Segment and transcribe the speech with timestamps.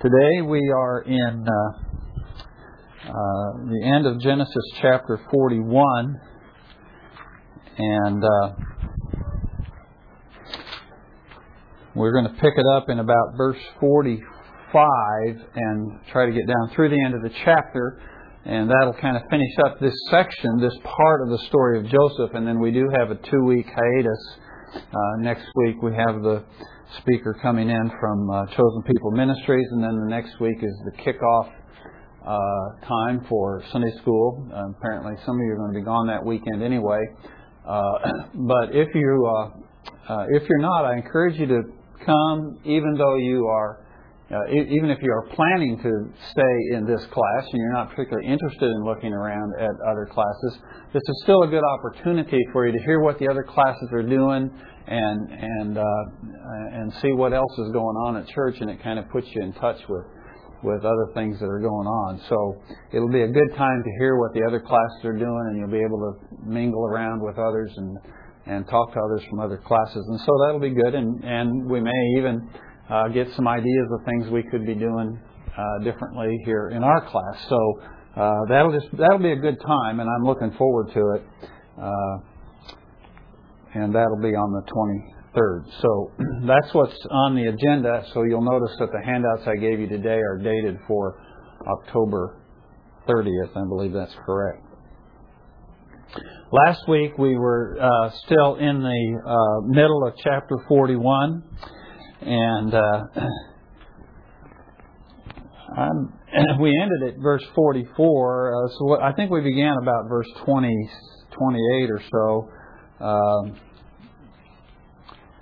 [0.00, 1.78] Today we are in uh,
[3.08, 6.20] uh, the end of Genesis chapter 41,
[7.76, 8.52] and uh,
[11.96, 14.20] we're going to pick it up in about verse 45
[15.56, 18.00] and try to get down through the end of the chapter,
[18.44, 22.34] and that'll kind of finish up this section, this part of the story of Joseph,
[22.34, 24.36] and then we do have a two week hiatus.
[24.76, 26.44] Uh, next week we have the
[26.98, 31.02] speaker coming in from uh, Chosen People Ministries, and then the next week is the
[31.02, 31.50] kickoff
[32.26, 34.48] uh, time for Sunday school.
[34.52, 37.00] Uh, apparently, some of you are going to be gone that weekend anyway.
[37.66, 37.82] Uh,
[38.34, 41.62] but if you uh, uh, if you're not, I encourage you to
[42.04, 43.80] come, even though you are.
[44.50, 45.92] even if you are planning to
[46.32, 50.58] stay in this class and you're not particularly interested in looking around at other classes,
[50.92, 54.02] this is still a good opportunity for you to hear what the other classes are
[54.02, 54.50] doing
[54.86, 56.04] and and uh,
[56.72, 59.42] and see what else is going on at church, and it kind of puts you
[59.42, 60.04] in touch with
[60.62, 62.20] with other things that are going on.
[62.28, 62.36] So
[62.92, 65.70] it'll be a good time to hear what the other classes are doing, and you'll
[65.70, 67.96] be able to mingle around with others and
[68.46, 70.94] and talk to others from other classes, and so that'll be good.
[70.94, 72.48] And and we may even
[72.90, 75.18] uh, get some ideas of things we could be doing
[75.56, 77.46] uh, differently here in our class.
[77.48, 77.58] So
[78.16, 81.22] uh, that'll just that'll be a good time, and I'm looking forward to it.
[81.80, 82.33] Uh,
[83.74, 84.62] and that'll be on the
[85.36, 85.82] 23rd.
[85.82, 86.12] So
[86.46, 88.04] that's what's on the agenda.
[88.14, 91.20] So you'll notice that the handouts I gave you today are dated for
[91.66, 92.40] October
[93.08, 93.56] 30th.
[93.56, 94.62] I believe that's correct.
[96.52, 101.42] Last week we were uh, still in the uh, middle of chapter 41,
[102.20, 103.02] and uh,
[106.60, 108.54] we ended at verse 44.
[108.54, 110.68] Uh, so I think we began about verse 20,
[111.32, 112.48] 28 or so.
[113.04, 113.60] Um,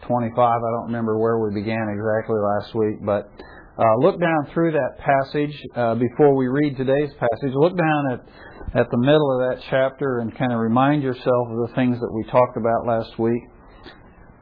[0.07, 0.37] 25.
[0.37, 3.31] I don't remember where we began exactly last week, but
[3.79, 7.55] uh, look down through that passage uh, before we read today's passage.
[7.55, 11.69] Look down at, at the middle of that chapter and kind of remind yourself of
[11.69, 13.43] the things that we talked about last week.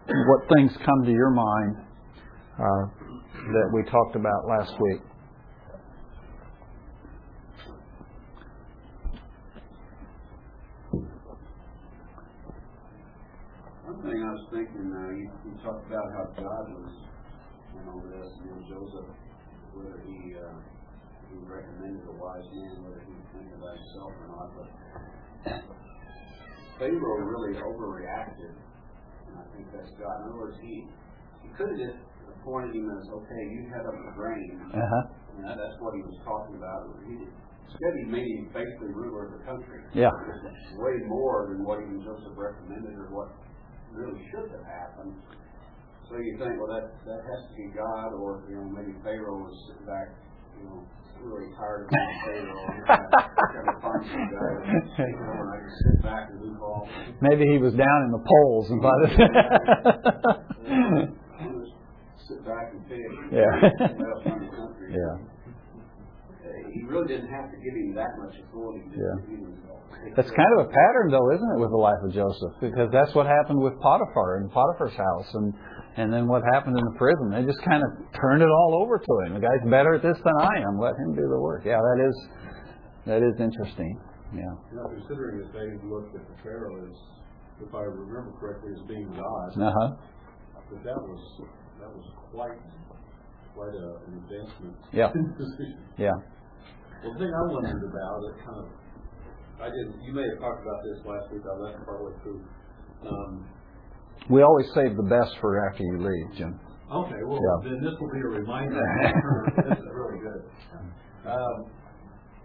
[0.09, 1.76] What things come to your mind
[2.59, 2.84] uh,
[3.53, 5.00] that we talked about last week?
[14.03, 16.93] thing I was thinking, uh, you, you talked about how God was
[17.81, 19.09] in all this, and then Joseph,
[19.72, 20.60] whether he uh,
[21.32, 24.48] he recommended a wise man, whether he think about himself or not.
[24.53, 24.69] But
[26.76, 30.28] Pharaoh really overreacted, and I think that's God.
[30.28, 30.84] In other words, he
[31.41, 31.98] he could have just
[32.28, 34.60] appointed him as, okay, you head up the grain.
[34.60, 35.03] Uh-huh.
[35.37, 36.84] And that, that's what he was talking about.
[37.09, 39.81] He, instead, he made him basically ruler of the country.
[39.94, 40.12] Yeah.
[40.77, 43.28] Way more than what even Joseph recommended or what
[43.92, 45.14] really should have happened.
[46.08, 49.38] So you think, well, that that has to be God, or you know, maybe Pharaoh
[49.46, 50.10] was sitting back,
[50.58, 50.82] you know,
[51.22, 52.66] really tired of being Pharaoh.
[52.86, 54.50] Trying to find some guy
[54.98, 56.40] take over and I can sit back and.
[57.20, 59.00] Maybe he was down in the polls and thought.
[62.28, 63.12] sit back and fish.
[63.32, 63.70] Yeah.
[64.90, 65.16] yeah.
[66.72, 68.84] He really didn't have to give him that much authority.
[68.94, 69.16] Yeah.
[70.16, 72.54] That's kind of a pattern, though, isn't it, with the life of Joseph?
[72.60, 75.54] Because that's what happened with Potiphar in Potiphar's house, and
[75.96, 77.30] and then what happened in the prison.
[77.30, 79.34] They just kind of turned it all over to him.
[79.34, 80.78] The guy's better at this than I am.
[80.78, 81.62] Let him do the work.
[81.64, 82.14] Yeah, that is
[83.06, 83.98] that is interesting.
[84.34, 84.54] Yeah.
[84.72, 86.96] Now, considering that they looked at the Pharaoh as,
[87.66, 89.50] if I remember correctly, as being God.
[89.58, 89.90] Uh huh.
[90.70, 91.20] But that was
[91.80, 92.58] that was quite
[93.54, 94.76] quite a, an advancement.
[94.92, 95.10] Yeah.
[95.98, 96.14] yeah.
[97.02, 98.68] Well, the thing I wondered about, it kind of
[99.60, 100.00] I didn't.
[100.03, 101.43] You may have talked about this last week.
[101.44, 102.41] I left partway through.
[103.04, 103.44] Um,
[104.28, 106.59] we always save the best for after you leave, Jim.
[106.91, 107.21] Okay.
[107.25, 107.71] Well, yeah.
[107.71, 108.81] then this will be a reminder.
[109.69, 110.43] this is really good.
[111.28, 111.71] Um,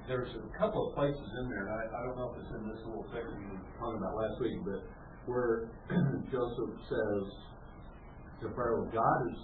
[0.07, 2.69] there's a couple of places in there, and I, I don't know if it's in
[2.69, 4.85] this little section you were talking about last week, but
[5.25, 5.71] where
[6.31, 7.23] Joseph says
[8.41, 9.39] to Pharaoh, God is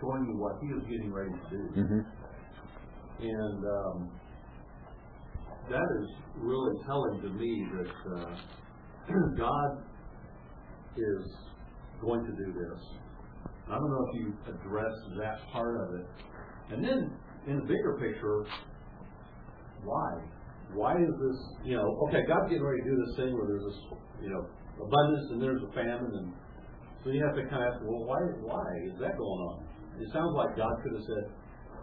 [0.00, 1.62] showing you what he is getting ready to do.
[1.76, 2.02] Mm-hmm.
[3.20, 4.08] And um,
[5.70, 8.34] that is really telling to me that uh,
[9.38, 9.82] God
[10.96, 11.26] is
[12.02, 12.82] going to do this.
[13.68, 16.06] I don't know if you address that part of it.
[16.72, 17.12] And then,
[17.46, 18.44] in the bigger picture,
[19.84, 20.10] why?
[20.74, 23.64] Why is this, you know, okay, God's getting ready to do this thing where there's
[23.64, 23.80] this,
[24.22, 24.46] you know,
[24.82, 26.10] abundance and there's a famine.
[26.14, 26.32] And
[27.04, 29.62] so you have to kind of ask, well, why, why is that going on?
[29.98, 31.24] It sounds like God could have said,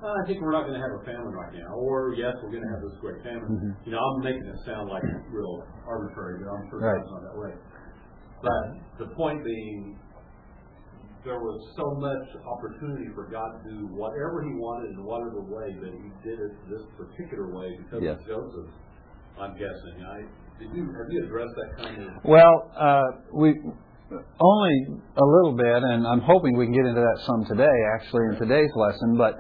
[0.04, 2.54] uh, I think we're not going to have a famine right now, or yes, we're
[2.54, 3.50] going to have this great famine.
[3.50, 3.90] Mm-hmm.
[3.90, 7.02] You know, I'm making it sound like real arbitrary, but I'm sure right.
[7.02, 7.54] it's not that way.
[8.42, 8.62] But
[9.02, 9.98] the point being,
[11.26, 15.74] there was so much opportunity for God to do whatever He wanted in whatever way
[15.74, 18.22] that He did it this particular way because Yes.
[18.22, 18.72] of Joseph.
[19.38, 20.02] I'm guessing.
[20.02, 20.26] I
[20.58, 22.10] did you have you addressed that kind of?
[22.26, 23.04] Well, uh,
[23.34, 23.54] we
[24.40, 24.76] only
[25.18, 28.36] a little bit, and I'm hoping we can get into that some today, actually, in
[28.40, 29.18] today's lesson.
[29.18, 29.36] But,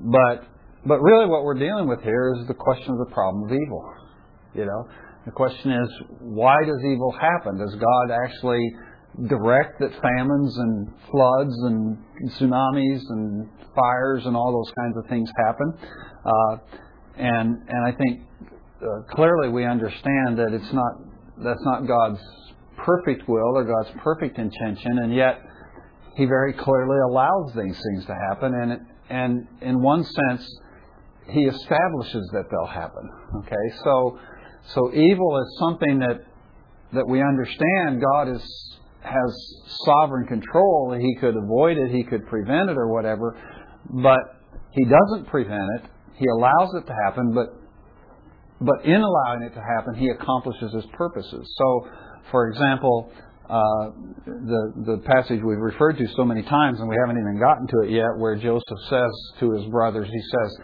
[0.00, 0.44] but,
[0.86, 3.94] but really, what we're dealing with here is the question of the problem of evil.
[4.54, 4.88] You know,
[5.26, 5.88] the question is,
[6.20, 7.58] why does evil happen?
[7.58, 8.62] Does God actually
[9.26, 11.98] direct that famines and floods and
[12.32, 15.72] tsunamis and fires and all those kinds of things happen?
[16.24, 16.56] Uh,
[17.16, 18.22] and and I think
[18.80, 20.92] uh, clearly we understand that it's not
[21.44, 22.20] that's not God's
[22.76, 25.40] perfect will or God's perfect intention, and yet
[26.16, 28.80] He very clearly allows these things to happen, and
[29.10, 30.48] and in one sense
[31.30, 33.08] He establishes that they'll happen.
[33.40, 34.18] Okay, so
[34.74, 36.20] so evil is something that
[36.92, 38.42] that we understand God is
[39.00, 40.96] has sovereign control.
[40.98, 43.36] He could avoid it, He could prevent it, or whatever,
[43.90, 44.20] but
[44.72, 45.90] He doesn't prevent it.
[46.16, 47.54] He allows it to happen, but
[48.60, 51.54] but in allowing it to happen, he accomplishes his purposes.
[51.56, 51.88] So,
[52.30, 53.12] for example,
[53.48, 53.90] uh,
[54.26, 57.88] the the passage we've referred to so many times, and we haven't even gotten to
[57.88, 59.10] it yet, where Joseph says
[59.40, 60.58] to his brothers, he says,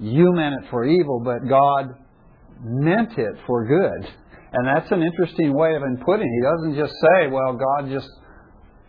[0.00, 1.94] "You meant it for evil, but God
[2.62, 4.12] meant it for good."
[4.52, 6.28] And that's an interesting way of inputting.
[6.28, 8.08] He doesn't just say, "Well, God just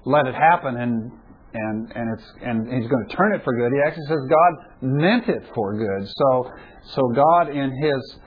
[0.06, 1.12] let it happen," and
[1.54, 3.72] and and it's and He's going to turn it for good.
[3.72, 6.08] He actually says God meant it for good.
[6.08, 6.52] So
[6.96, 8.20] so God in His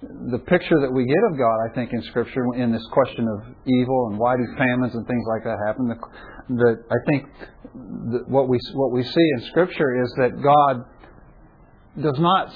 [0.00, 3.54] the picture that we get of God, I think, in Scripture, in this question of
[3.66, 5.98] evil and why do famines and things like that happen, the,
[6.54, 7.26] the, I think
[7.74, 10.84] the, what we what we see in Scripture is that God
[12.00, 12.54] does not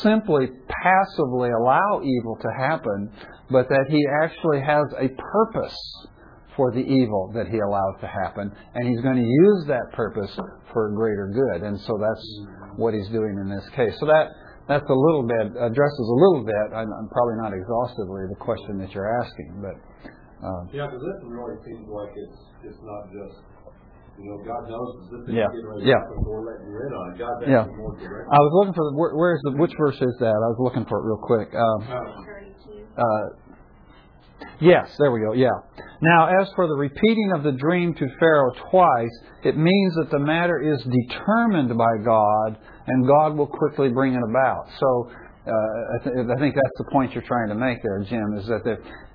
[0.00, 0.48] simply
[0.82, 3.12] passively allow evil to happen,
[3.50, 5.76] but that He actually has a purpose
[6.56, 10.34] for the evil that He allows to happen, and He's going to use that purpose
[10.72, 12.40] for greater good, and so that's
[12.76, 13.92] what He's doing in this case.
[14.00, 14.30] So that
[14.68, 16.66] that's a little bit addresses a little bit.
[16.76, 19.76] I'm, I'm probably not exhaustively the question that you're asking, but
[20.44, 22.38] um, Yeah, because this really seems like it's
[22.68, 23.36] it's not just
[24.20, 25.98] you know God knows this is Yeah, getting ready yeah.
[25.98, 27.48] to happen, so we're letting you in on it.
[27.48, 27.64] Yeah.
[27.74, 28.28] more direct.
[28.30, 30.36] I was looking for the, where, where's the which verse is that?
[30.36, 31.48] I was looking for it real quick.
[31.54, 33.26] Um, Uh, uh,
[34.60, 35.32] yes, there we go.
[35.32, 35.54] Yeah.
[36.02, 40.18] Now, as for the repeating of the dream to Pharaoh twice, it means that the
[40.18, 42.58] matter is determined by God,
[42.88, 44.68] and God will quickly bring it about.
[44.78, 45.10] So.
[45.48, 48.36] Uh, I, th- I think that's the point you're trying to make there, Jim.
[48.36, 48.66] Is that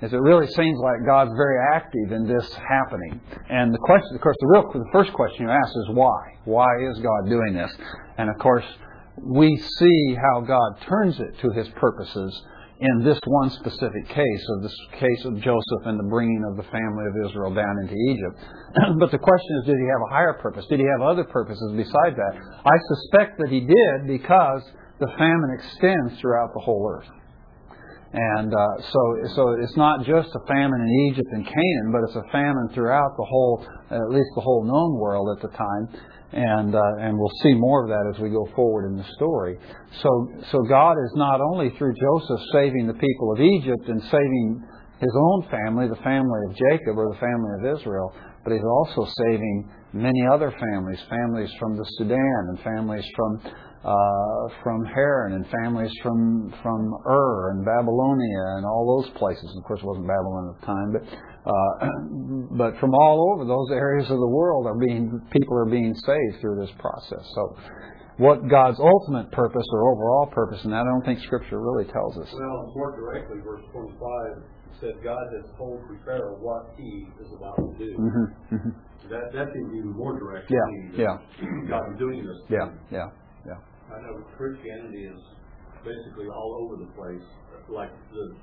[0.02, 3.22] it really seems like God's very active in this happening,
[3.52, 6.18] and the question, of course, the real the first question you ask is why?
[6.46, 7.72] Why is God doing this?
[8.18, 8.66] And of course,
[9.22, 12.42] we see how God turns it to His purposes
[12.84, 16.68] in this one specific case of this case of Joseph and the bringing of the
[16.68, 18.36] family of Israel down into Egypt.
[19.00, 20.66] but the question is, did he have a higher purpose?
[20.68, 22.34] Did he have other purposes besides that?
[22.36, 24.64] I suspect that he did because
[25.00, 27.08] the famine extends throughout the whole earth.
[28.14, 29.02] And uh, so,
[29.36, 33.18] so it's not just a famine in Egypt and Canaan, but it's a famine throughout
[33.18, 35.90] the whole, at least the whole known world at the time.
[36.34, 39.58] And uh, and we'll see more of that as we go forward in the story.
[40.02, 40.10] So
[40.52, 44.66] so God is not only through Joseph saving the people of Egypt and saving
[45.00, 48.14] his own family, the family of Jacob or the family of Israel,
[48.44, 53.42] but he's also saving many other families, families from the Sudan and families from
[53.84, 59.54] uh, from Haran and families from from Ur and Babylonia and all those places.
[59.58, 61.04] Of course, it wasn't Babylon at the time, but
[61.44, 61.74] uh,
[62.58, 66.40] but from all over those areas of the world are being people are being saved
[66.40, 67.28] through this process.
[67.36, 67.58] So,
[68.18, 72.30] what God's ultimate purpose or overall purpose, and I don't think Scripture really tells us.
[72.32, 74.48] well, more directly, verse 25
[74.80, 77.94] said God has told to Pharaoh what he is about to do.
[77.96, 78.70] hmm hmm
[79.10, 80.50] That that seems even more direct.
[80.50, 81.70] Yeah, to me that yeah.
[81.70, 82.40] God is doing this.
[82.50, 83.10] Yeah, yeah,
[83.46, 83.60] yeah.
[83.92, 85.22] I know Christianity is
[85.84, 87.24] basically all over the place.
[87.70, 88.36] Like the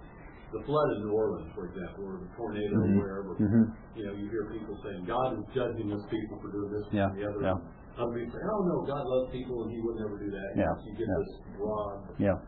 [0.51, 2.99] the flood in New Orleans, for example, or the tornado Mhm.
[2.99, 3.35] or wherever.
[3.39, 3.71] Mhm.
[3.95, 7.07] You know, you hear people saying God is judging his people for doing this Yeah,
[7.07, 7.41] and the other.
[7.41, 8.03] yeah.
[8.03, 10.75] Other people say, "Oh no, God loves people and He would never do that." Yeah,
[10.85, 11.15] You get yeah.
[11.19, 12.39] this broad, Yeah,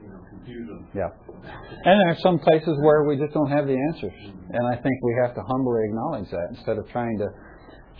[0.00, 0.86] you know, confusion.
[0.94, 1.10] yeah.
[1.84, 4.94] And there are some places where we just don't have the answers, and I think
[5.04, 7.28] we have to humbly acknowledge that instead of trying to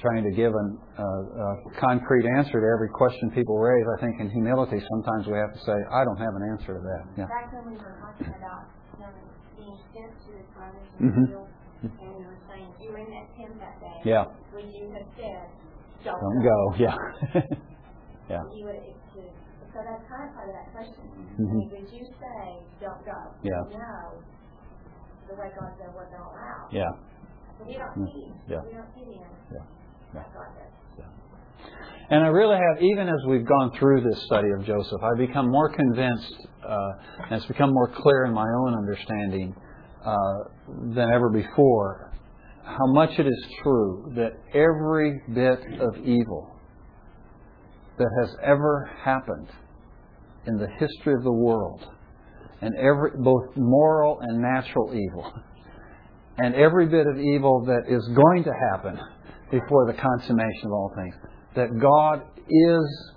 [0.00, 3.84] trying to give an, uh, a concrete answer to every question people raise.
[3.98, 6.80] I think in humility, sometimes we have to say, "I don't have an answer to
[6.82, 7.26] that." Yeah.
[7.26, 8.66] Back when we were talking about
[8.98, 9.12] him
[9.56, 11.26] being sent to his brothers Mhm.
[11.28, 11.48] field,
[11.82, 14.24] and you were saying during that tent that day, Yeah.
[14.54, 15.48] would you have said,
[16.04, 16.74] don't, Don't go.
[16.76, 16.96] Yeah.
[18.28, 18.42] yeah.
[18.54, 18.82] You would,
[19.14, 19.32] to-
[19.72, 21.04] so that's kind of part of that question.
[21.14, 21.52] I Mhm.
[21.54, 23.18] mean, would you say, don't go?
[23.42, 23.62] Yeah.
[23.70, 24.18] No,
[25.28, 26.68] the way God said wasn't allowed.
[26.72, 26.90] Yeah.
[27.58, 28.06] So we don't Mm.
[28.12, 28.60] see, Yeah.
[28.66, 29.54] we don't see the answer.
[29.54, 29.64] Yeah.
[32.10, 35.50] And I really have, even as we've gone through this study of Joseph, I've become
[35.50, 36.90] more convinced, uh,
[37.22, 39.54] and it's become more clear in my own understanding
[40.04, 40.12] uh,
[40.94, 42.12] than ever before,
[42.64, 46.54] how much it is true that every bit of evil
[47.96, 49.48] that has ever happened
[50.46, 51.82] in the history of the world,
[52.60, 55.32] and every both moral and natural evil,
[56.38, 58.98] and every bit of evil that is going to happen
[59.52, 61.14] before the consummation of all things,
[61.54, 63.12] that God is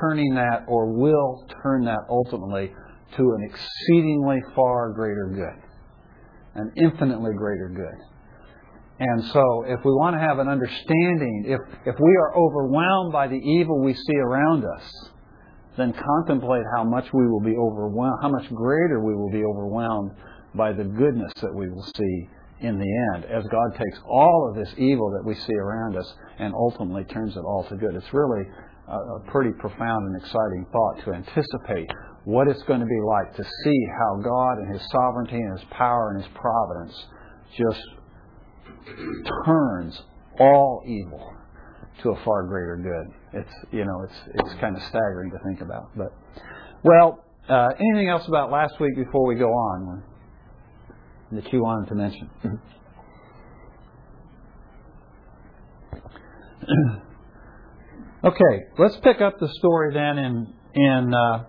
[0.00, 2.72] turning that or will turn that ultimately
[3.16, 7.98] to an exceedingly far greater good, an infinitely greater good.
[8.98, 13.26] And so, if we want to have an understanding, if, if we are overwhelmed by
[13.26, 15.10] the evil we see around us,
[15.76, 20.12] then contemplate how much we will be overwhelmed, how much greater we will be overwhelmed
[20.54, 22.28] by the goodness that we will see
[22.60, 26.14] in the end, as God takes all of this evil that we see around us
[26.38, 27.94] and ultimately turns it all to good.
[27.94, 28.44] It's really
[28.88, 31.90] a, pretty profound and exciting thought to anticipate
[32.24, 35.68] what it's going to be like to see how God and His sovereignty and His
[35.70, 37.06] power and His providence
[37.56, 37.82] just
[39.44, 40.02] turns
[40.38, 41.32] all evil
[42.02, 43.40] to a far greater good.
[43.40, 45.90] It's you know it's it's kind of staggering to think about.
[45.96, 46.12] But
[46.82, 50.02] well, uh, anything else about last week before we go on
[51.32, 52.30] that you wanted to mention?
[58.24, 61.44] okay, let's pick up the story then in in uh,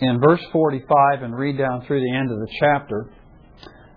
[0.00, 3.10] in verse 45 and read down through the end of the chapter.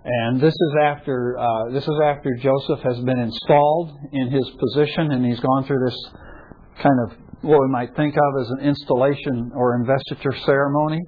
[0.10, 5.12] And this is after uh, this is after Joseph has been installed in his position,
[5.12, 6.06] and he's gone through this
[6.82, 11.02] kind of what we might think of as an installation or investiture ceremony.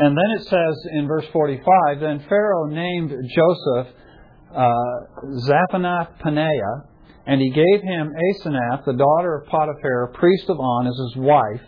[0.00, 3.94] And then it says in verse 45, then Pharaoh named Joseph
[4.56, 4.72] uh,
[5.46, 6.86] Zaphanath Paneah,
[7.26, 11.60] and he gave him Asenath, the daughter of Potiphera, priest of On, as his wife.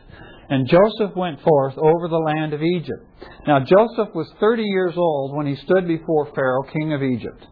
[0.48, 3.04] And Joseph went forth over the land of Egypt.
[3.46, 7.46] Now Joseph was thirty years old when he stood before Pharaoh, king of Egypt.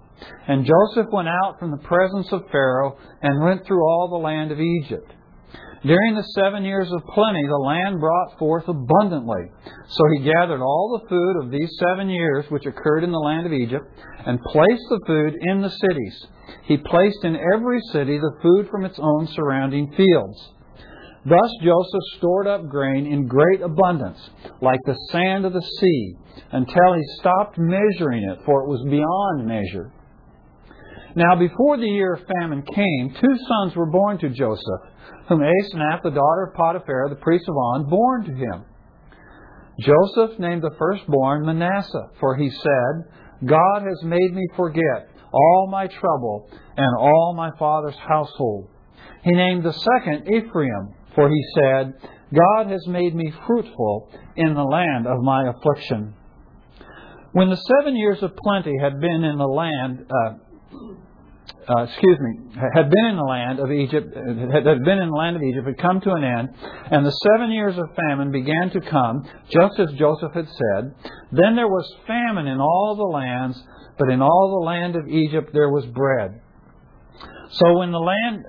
[0.48, 4.50] And Joseph went out from the presence of Pharaoh and went through all the land
[4.50, 5.12] of Egypt.
[5.82, 9.48] During the seven years of plenty, the land brought forth abundantly.
[9.88, 13.46] So he gathered all the food of these seven years which occurred in the land
[13.46, 13.86] of Egypt,
[14.26, 16.26] and placed the food in the cities.
[16.64, 20.52] He placed in every city the food from its own surrounding fields.
[21.24, 24.18] Thus Joseph stored up grain in great abundance,
[24.60, 26.16] like the sand of the sea,
[26.52, 29.92] until he stopped measuring it, for it was beyond measure.
[31.14, 34.89] Now, before the year of famine came, two sons were born to Joseph,
[35.28, 38.64] whom Asenath, the daughter of Potiphera, the priest of On, born to him.
[39.80, 43.12] Joseph named the firstborn Manasseh, for he said,
[43.46, 48.68] God has made me forget all my trouble and all my father's household.
[49.22, 51.94] He named the second Ephraim, for he said,
[52.32, 56.14] God has made me fruitful in the land of my affliction.
[57.32, 60.34] When the seven years of plenty had been in the land, uh,
[61.70, 65.36] uh, excuse me, had been in the land of Egypt, had been in the land
[65.36, 66.48] of Egypt, had come to an end,
[66.90, 70.94] and the seven years of famine began to come, just as Joseph had said.
[71.30, 73.62] Then there was famine in all the lands,
[73.98, 76.40] but in all the land of Egypt there was bread.
[77.52, 78.44] So when the land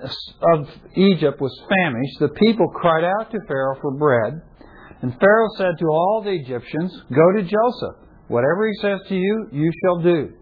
[0.54, 4.42] of Egypt was famished, the people cried out to Pharaoh for bread.
[5.02, 7.96] And Pharaoh said to all the Egyptians, Go to Joseph.
[8.28, 10.32] Whatever he says to you, you shall do.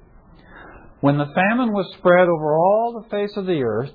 [1.00, 3.92] When the famine was spread over all the face of the earth,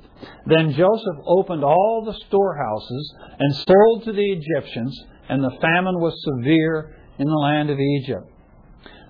[0.47, 6.13] then Joseph opened all the storehouses and sold to the Egyptians, and the famine was
[6.23, 8.31] severe in the land of Egypt.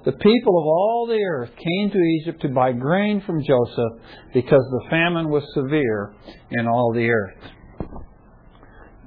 [0.03, 3.93] The people of all the earth came to Egypt to buy grain from Joseph
[4.33, 6.13] because the famine was severe
[6.51, 7.51] in all the earth.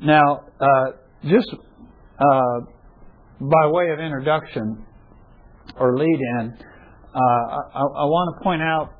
[0.02, 0.84] Now, uh,
[1.24, 1.54] just
[2.18, 2.60] uh,
[3.40, 4.84] by way of introduction
[5.78, 6.58] or lead in,
[7.14, 8.92] uh, I, I want to point out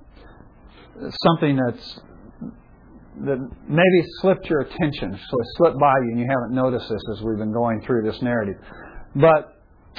[1.22, 2.00] something that's
[3.24, 7.02] that maybe slipped your attention, so it slipped by you and you haven't noticed this
[7.12, 8.54] as we've been going through this narrative.
[9.16, 9.58] But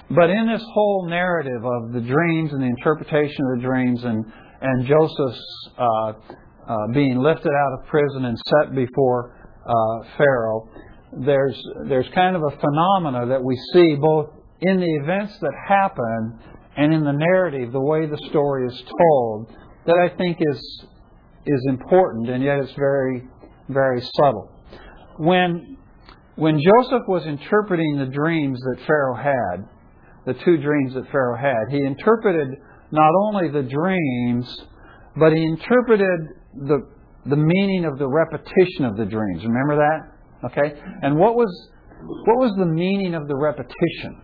[0.09, 4.25] but in this whole narrative of the dreams and the interpretation of the dreams and,
[4.61, 5.83] and Joseph's uh,
[6.67, 9.35] uh, being lifted out of prison and set before
[9.65, 10.69] uh, Pharaoh,
[11.25, 14.29] there's, there's kind of a phenomena that we see both
[14.61, 16.39] in the events that happen
[16.77, 20.85] and in the narrative, the way the story is told, that I think is,
[21.45, 23.27] is important and yet it's very,
[23.67, 24.51] very subtle.
[25.17, 25.77] When,
[26.35, 29.67] when Joseph was interpreting the dreams that Pharaoh had,
[30.25, 31.71] the two dreams that Pharaoh had.
[31.71, 32.49] He interpreted
[32.91, 34.45] not only the dreams,
[35.15, 36.19] but he interpreted
[36.53, 36.87] the,
[37.25, 39.43] the meaning of the repetition of the dreams.
[39.43, 40.49] Remember that?
[40.51, 40.79] Okay?
[41.01, 44.21] And what was what was the meaning of the repetition?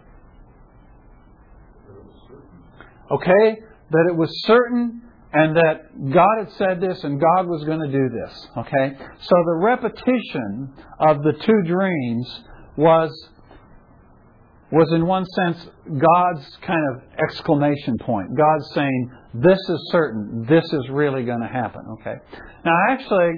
[3.11, 3.59] Okay?
[3.91, 5.01] That it was certain
[5.33, 8.47] and that God had said this and God was going to do this.
[8.57, 8.93] Okay?
[8.97, 12.41] So the repetition of the two dreams
[12.77, 13.11] was
[14.71, 18.35] was in one sense God's kind of exclamation point.
[18.35, 21.81] God's saying, This is certain, this is really going to happen.
[21.99, 22.15] Okay?
[22.63, 23.31] Now actually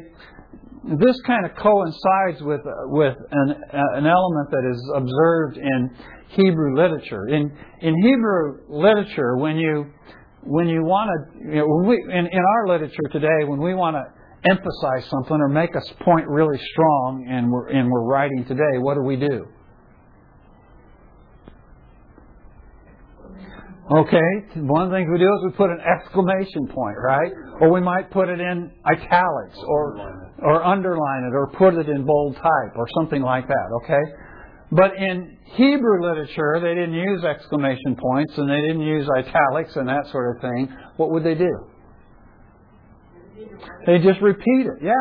[0.95, 5.89] this kind of coincides with with an, an element that is observed in
[6.29, 7.27] Hebrew literature.
[7.27, 7.51] In
[7.81, 9.91] in Hebrew literature, when you
[10.43, 13.97] when you want to, you know, we, in, in our literature today, when we want
[13.97, 18.77] to emphasize something or make a point really strong, and we're and we're writing today,
[18.79, 19.45] what do we do?
[23.89, 27.31] Okay, one of the things we do is we put an exclamation point, right?
[27.61, 32.05] Or we might put it in italics or or underline it or put it in
[32.05, 34.03] bold type or something like that, okay?
[34.71, 39.87] But in Hebrew literature, they didn't use exclamation points and they didn't use italics and
[39.87, 40.67] that sort of thing.
[40.97, 41.67] What would they do?
[43.85, 44.91] They just repeat it, yeah.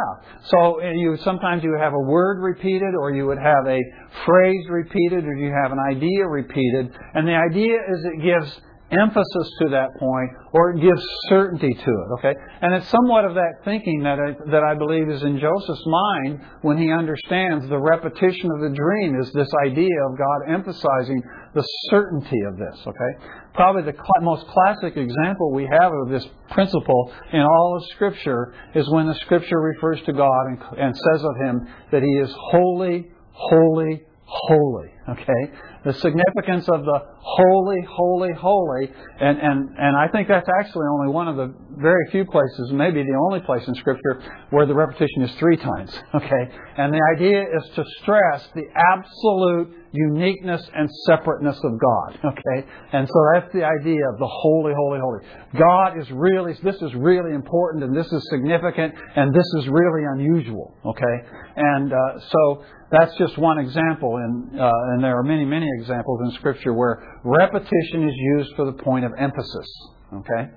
[0.50, 3.81] So uh, you sometimes you have a word repeated, or you would have a
[4.25, 9.50] phrase repeated, or you have an idea repeated, and the idea is it gives emphasis
[9.59, 12.35] to that point or it gives certainty to it okay?
[12.62, 16.40] And it's somewhat of that thinking that I, that I believe is in Joseph's mind
[16.62, 21.21] when he understands the repetition of the dream is this idea of God emphasizing
[21.55, 23.26] the certainty of this okay?
[23.55, 28.55] Probably the cl- most classic example we have of this principle in all of scripture
[28.75, 32.33] is when the scripture refers to God and, and says of him that he is
[32.52, 35.52] holy holy holy okay?
[35.85, 38.88] The significance of the holy, holy, holy.
[39.21, 43.02] And, and, and I think that's actually only one of the very few places, maybe
[43.02, 45.90] the only place in Scripture, where the repetition is three times.
[46.16, 46.45] Okay?
[46.78, 48.64] And the idea is to stress the
[48.95, 52.19] absolute uniqueness and separateness of God.
[52.36, 52.69] Okay?
[52.93, 55.21] And so that's the idea of the holy, holy, holy.
[55.58, 60.04] God is really, this is really important and this is significant and this is really
[60.15, 60.76] unusual.
[60.84, 61.17] Okay?
[61.56, 66.21] And uh, so that's just one example, and, uh, and there are many, many examples
[66.25, 69.67] in Scripture where repetition is used for the point of emphasis.
[70.15, 70.50] Okay?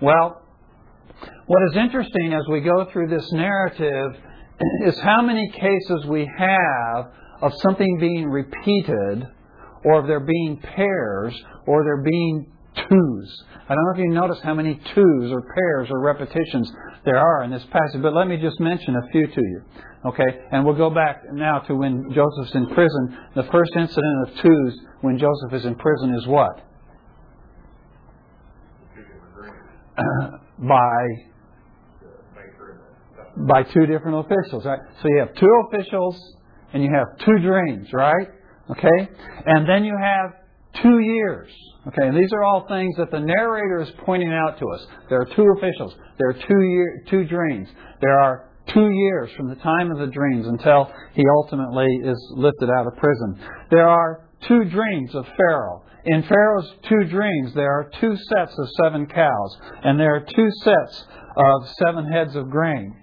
[0.00, 0.42] Well,
[1.46, 4.12] what is interesting as we go through this narrative
[4.86, 9.28] is how many cases we have of something being repeated,
[9.84, 11.34] or of there being pairs,
[11.66, 13.44] or there being twos.
[13.68, 16.70] I don't know if you notice how many twos or pairs or repetitions
[17.04, 19.62] there are in this passage, but let me just mention a few to you.
[20.06, 23.18] Okay, and we'll go back now to when Joseph's in prison.
[23.34, 26.62] The first incident of twos when Joseph is in prison is what?
[30.58, 31.06] by
[33.48, 34.78] by two different officials, right?
[35.02, 36.18] So you have two officials
[36.72, 38.28] and you have two dreams, right?
[38.70, 39.08] Okay?
[39.44, 40.32] And then you have
[40.82, 41.48] two years.
[41.88, 44.86] Okay, and these are all things that the narrator is pointing out to us.
[45.08, 45.94] There are two officials.
[46.18, 47.68] There are two year, two dreams.
[48.00, 52.68] There are two years from the time of the dreams until he ultimately is lifted
[52.70, 53.38] out of prison.
[53.70, 55.84] There are two dreams of Pharaoh.
[56.04, 60.48] In Pharaoh's two dreams, there are two sets of seven cows, and there are two
[60.62, 61.04] sets
[61.36, 62.94] of seven heads of grain.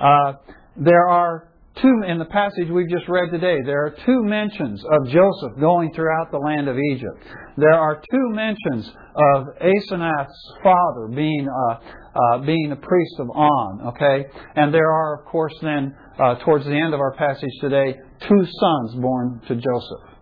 [0.00, 0.34] Uh,
[0.76, 1.48] there are
[1.80, 5.92] two, in the passage we've just read today, there are two mentions of Joseph going
[5.94, 7.18] throughout the land of Egypt.
[7.56, 11.74] There are two mentions of Asenath's father being uh,
[12.14, 13.88] uh, being a priest of On.
[13.88, 17.94] Okay, and there are, of course, then uh, towards the end of our passage today,
[18.20, 20.18] two sons born to Joseph.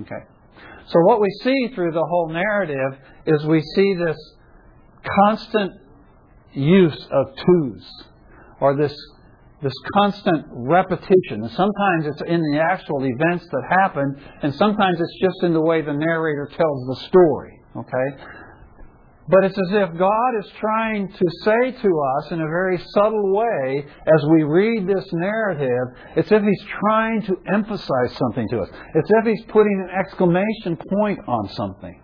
[0.00, 0.24] Okay,
[0.86, 4.18] so what we see through the whole narrative is we see this
[5.26, 5.72] constant
[6.52, 7.88] use of twos,
[8.60, 8.94] or this
[9.62, 11.42] this constant repetition.
[11.42, 15.60] And sometimes it's in the actual events that happen, and sometimes it's just in the
[15.60, 17.60] way the narrator tells the story.
[17.76, 18.24] Okay?
[19.30, 23.36] But it's as if God is trying to say to us in a very subtle
[23.36, 28.60] way as we read this narrative, it's as if He's trying to emphasize something to
[28.60, 28.70] us.
[28.94, 32.00] It's as if He's putting an exclamation point on something.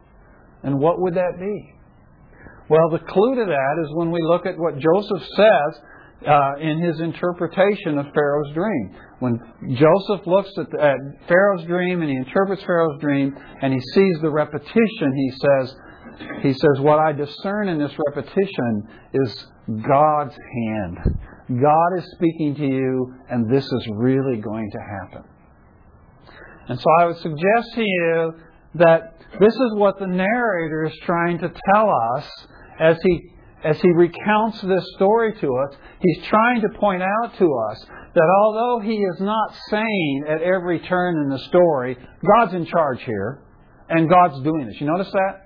[0.65, 1.73] And what would that be?
[2.69, 5.81] Well, the clue to that is when we look at what Joseph says
[6.27, 8.97] uh, in his interpretation of Pharaoh's dream.
[9.21, 9.39] When
[9.75, 14.19] Joseph looks at, the, at Pharaoh's dream and he interprets Pharaoh's dream and he sees
[14.21, 15.75] the repetition, he says,
[16.43, 19.47] he says, What I discern in this repetition is
[19.89, 20.99] God's hand.
[21.49, 25.25] God is speaking to you, and this is really going to happen.
[26.69, 28.33] And so I would suggest to you
[28.77, 32.31] that this is what the narrator is trying to tell us
[32.81, 33.31] as he
[33.65, 38.29] as he recounts this story to us, he's trying to point out to us that
[38.41, 41.97] although he is not saying at every turn in the story,
[42.37, 43.43] God's in charge here
[43.89, 44.81] and God's doing this.
[44.81, 45.45] You notice that?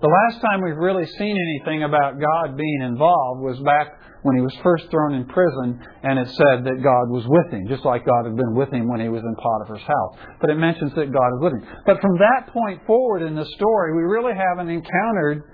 [0.00, 4.42] The last time we've really seen anything about God being involved was back when he
[4.42, 8.04] was first thrown in prison, and it said that God was with him, just like
[8.04, 10.16] God had been with him when he was in Potiphar's house.
[10.40, 11.64] But it mentions that God is with him.
[11.84, 15.44] But from that point forward in the story, we really haven't encountered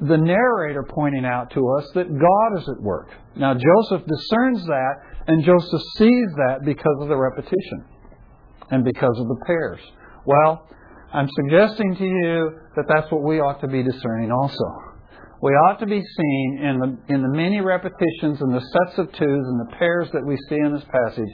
[0.00, 3.08] the narrator pointing out to us that God is at work.
[3.36, 4.94] Now, Joseph discerns that,
[5.26, 7.84] and Joseph sees that because of the repetition
[8.70, 9.80] and because of the pairs.
[10.26, 10.68] Well,
[11.12, 14.64] I'm suggesting to you that that's what we ought to be discerning also.
[15.40, 19.12] We ought to be seeing in the, in the many repetitions and the sets of
[19.12, 21.28] twos and the pairs that we see in this passage,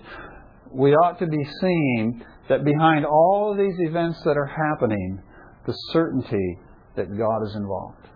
[0.72, 5.22] we ought to be seeing that behind all of these events that are happening,
[5.66, 6.58] the certainty
[6.96, 8.09] that God is involved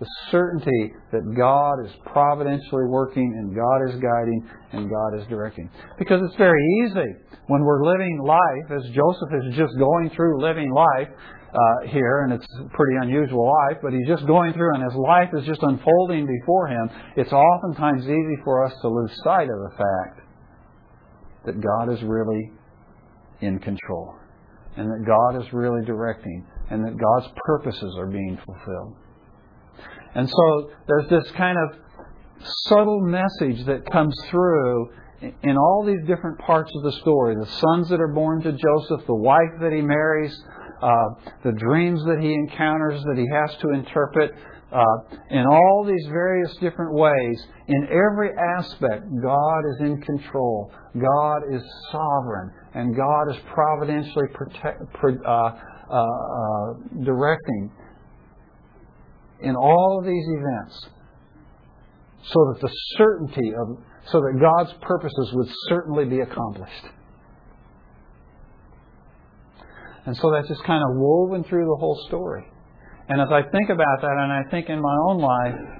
[0.00, 5.68] the certainty that God is providentially working and God is guiding and God is directing.
[5.98, 7.10] Because it's very easy
[7.48, 12.32] when we're living life, as Joseph is just going through living life uh, here, and
[12.32, 15.62] it's a pretty unusual life, but he's just going through and his life is just
[15.62, 16.90] unfolding before him.
[17.16, 20.20] It's oftentimes easy for us to lose sight of the fact
[21.46, 22.52] that God is really
[23.40, 24.14] in control
[24.76, 28.96] and that God is really directing and that God's purposes are being fulfilled.
[30.14, 31.78] And so there's this kind of
[32.66, 34.90] subtle message that comes through
[35.42, 39.06] in all these different parts of the story the sons that are born to Joseph,
[39.06, 40.32] the wife that he marries,
[40.80, 41.08] uh,
[41.44, 44.32] the dreams that he encounters that he has to interpret.
[44.70, 44.84] Uh,
[45.30, 50.70] in all these various different ways, in every aspect, God is in control.
[50.94, 55.30] God is sovereign, and God is providentially protect, uh,
[55.90, 57.72] uh, uh, directing
[59.40, 60.88] in all of these events
[62.22, 66.84] so that the certainty of so that God's purposes would certainly be accomplished.
[70.06, 72.44] And so that's just kind of woven through the whole story.
[73.08, 75.78] And as I think about that, and I think in my own life,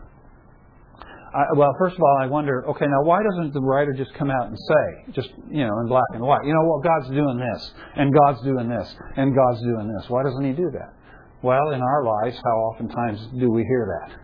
[1.35, 4.31] I, well, first of all, I wonder, okay, now why doesn't the writer just come
[4.31, 7.39] out and say, just, you know, in black and white, you know, well, God's doing
[7.39, 10.11] this, and God's doing this, and God's doing this.
[10.11, 10.95] Why doesn't He do that?
[11.41, 14.17] Well, in our lives, how oftentimes do we hear that?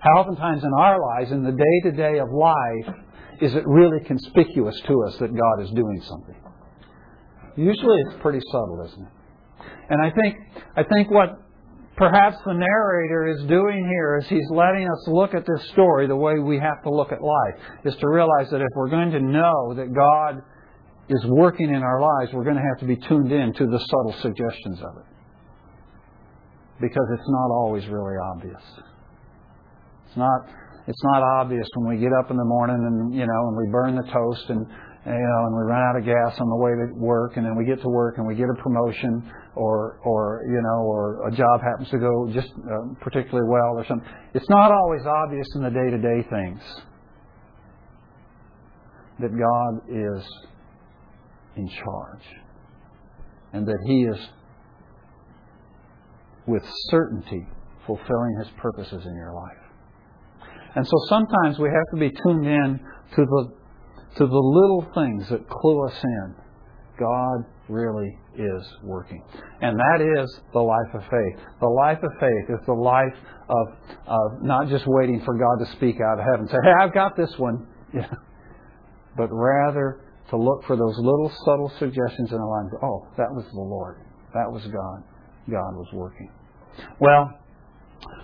[0.00, 2.96] How oftentimes in our lives, in the day to day of life,
[3.40, 6.34] is it really conspicuous to us that God is doing something?
[7.56, 9.12] Usually it's pretty subtle, isn't it?
[9.90, 10.36] And I think,
[10.76, 11.38] I think what
[11.96, 16.16] perhaps the narrator is doing here is he's letting us look at this story the
[16.16, 19.20] way we have to look at life, is to realize that if we're going to
[19.20, 20.42] know that God
[21.08, 23.78] is working in our lives, we're going to have to be tuned in to the
[23.78, 25.17] subtle suggestions of it
[26.80, 28.62] because it's not always really obvious.
[30.06, 30.48] It's not
[30.86, 33.70] it's not obvious when we get up in the morning and you know and we
[33.70, 34.66] burn the toast and
[35.04, 37.56] you know and we run out of gas on the way to work and then
[37.56, 39.22] we get to work and we get a promotion
[39.54, 43.84] or or you know or a job happens to go just uh, particularly well or
[43.86, 44.08] something.
[44.34, 46.60] It's not always obvious in the day-to-day things
[49.20, 50.24] that God is
[51.56, 52.24] in charge
[53.52, 54.18] and that he is
[56.48, 57.46] with certainty
[57.86, 59.68] fulfilling His purposes in your life.
[60.74, 62.80] And so sometimes we have to be tuned in
[63.16, 63.52] to the,
[64.16, 66.34] to the little things that clue us in.
[66.98, 69.22] God really is working.
[69.60, 71.44] And that is the life of faith.
[71.60, 73.14] The life of faith is the life
[73.48, 73.66] of,
[74.06, 76.94] of not just waiting for God to speak out of heaven and say, hey, I've
[76.94, 77.66] got this one.
[77.94, 78.06] Yeah.
[79.16, 82.72] But rather to look for those little subtle suggestions in our life.
[82.82, 84.02] Oh, that was the Lord.
[84.34, 85.02] That was God.
[85.50, 86.30] God was working.
[87.00, 87.38] Well,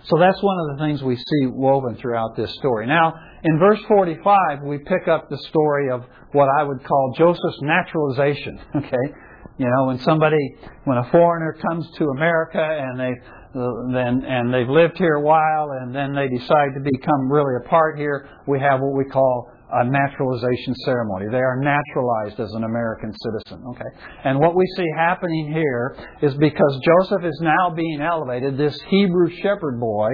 [0.05, 2.87] so that's one of the things we see woven throughout this story.
[2.87, 7.61] Now, in verse 45, we pick up the story of what I would call Joseph's
[7.63, 8.61] naturalization.
[8.77, 9.15] Okay?
[9.57, 13.13] You know, when somebody, when a foreigner comes to America and they
[13.55, 17.55] uh, then and they've lived here a while and then they decide to become really
[17.65, 21.27] a part here, we have what we call a naturalization ceremony.
[21.31, 23.65] They are naturalized as an American citizen.
[23.71, 23.91] Okay,
[24.25, 29.31] and what we see happening here is because Joseph is now being elevated, this Hebrew
[29.43, 30.11] shepherd boy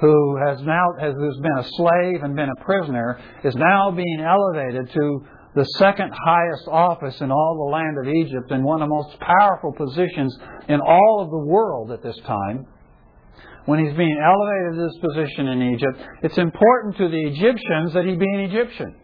[0.00, 4.20] who has now has who's been a slave and been a prisoner is now being
[4.20, 8.88] elevated to the second highest office in all the land of Egypt and one of
[8.88, 10.36] the most powerful positions
[10.68, 12.66] in all of the world at this time
[13.64, 18.04] when he's being elevated to this position in Egypt, it's important to the Egyptians that
[18.04, 18.96] he be an Egyptian.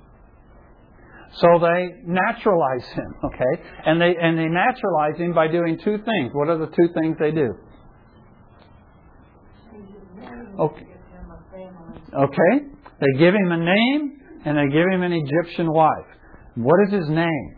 [1.40, 3.62] So they naturalize him, okay?
[3.86, 6.30] And they and they naturalize him by doing two things.
[6.32, 7.54] What are the two things they do?
[10.58, 10.86] Okay.
[12.14, 12.52] Okay?
[13.00, 16.08] They give him a name and they give him an Egyptian wife.
[16.56, 17.54] What is his name?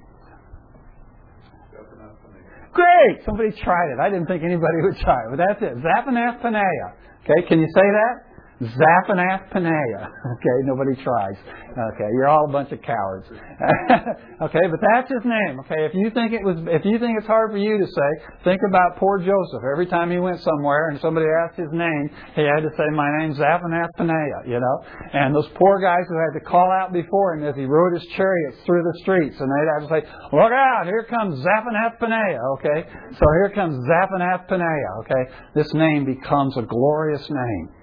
[2.73, 3.25] Great!
[3.25, 3.99] Somebody tried it.
[4.01, 5.79] I didn't think anybody would try it, but that's it.
[5.79, 6.93] Zaphanath Paneah.
[7.25, 8.30] Okay, can you say that?
[8.61, 10.09] Zaphanath Paneah.
[10.41, 11.37] Okay, nobody tries.
[11.73, 13.27] Okay, you're all a bunch of cowards.
[14.43, 15.61] okay, but that's his name.
[15.61, 18.11] Okay, if you think it was, if you think it's hard for you to say,
[18.45, 19.65] think about poor Joseph.
[19.73, 23.09] Every time he went somewhere and somebody asked his name, he had to say, "My
[23.19, 24.77] name's Zaphanath Paneah." You know,
[25.13, 28.07] and those poor guys who had to call out before him as he rode his
[28.17, 30.85] chariots through the streets, and they'd have to say, "Look out!
[30.87, 34.93] Here comes Zaphanath Paneah." Okay, so here comes Zaphanath Paneah.
[35.05, 37.80] Okay, this name becomes a glorious name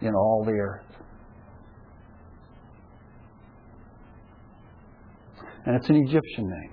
[0.00, 0.82] in all the earth.
[5.64, 6.72] And it's an Egyptian name.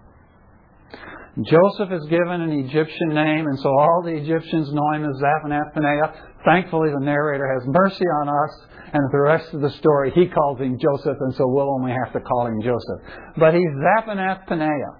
[1.41, 5.73] Joseph is given an Egyptian name, and so all the Egyptians know him as Zaphanath
[5.73, 6.13] Paneah.
[6.45, 10.59] Thankfully, the narrator has mercy on us, and the rest of the story, he calls
[10.59, 13.01] him Joseph, and so we'll only have to call him Joseph.
[13.37, 14.99] But he's Zaphanath Paneah.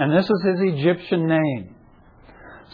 [0.00, 1.71] And this is his Egyptian name.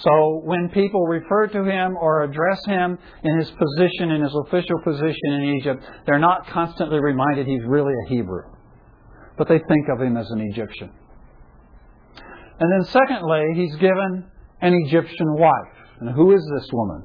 [0.02, 4.80] So when people refer to him or address him in his position, in his official
[4.84, 8.42] position in Egypt, they're not constantly reminded he's really a Hebrew.
[9.36, 10.90] But they think of him as an Egyptian.
[12.60, 14.24] And then secondly, he's given
[14.60, 15.74] an Egyptian wife.
[16.00, 17.04] And who is this woman?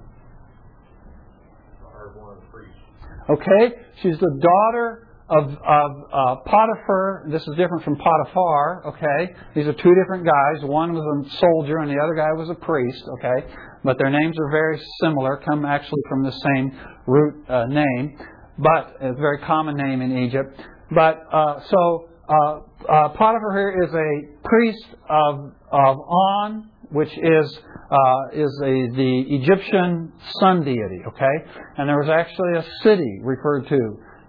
[3.29, 7.32] Okay, she's the daughter of, of uh, Potiphera.
[7.32, 8.84] This is different from Potiphar.
[8.88, 10.63] Okay, these are two different guys.
[10.63, 13.04] One was a soldier, and the other guy was a priest.
[13.17, 15.38] Okay, but their names are very similar.
[15.38, 16.72] Come actually from the same
[17.08, 18.17] root uh, name,
[18.60, 20.60] but a very common name in Egypt.
[20.91, 27.60] But uh, so uh, uh, Potiphera here is a priest of of On, which is
[27.89, 31.02] uh, is a, the Egyptian sun deity.
[31.08, 33.80] Okay, and there was actually a city referred to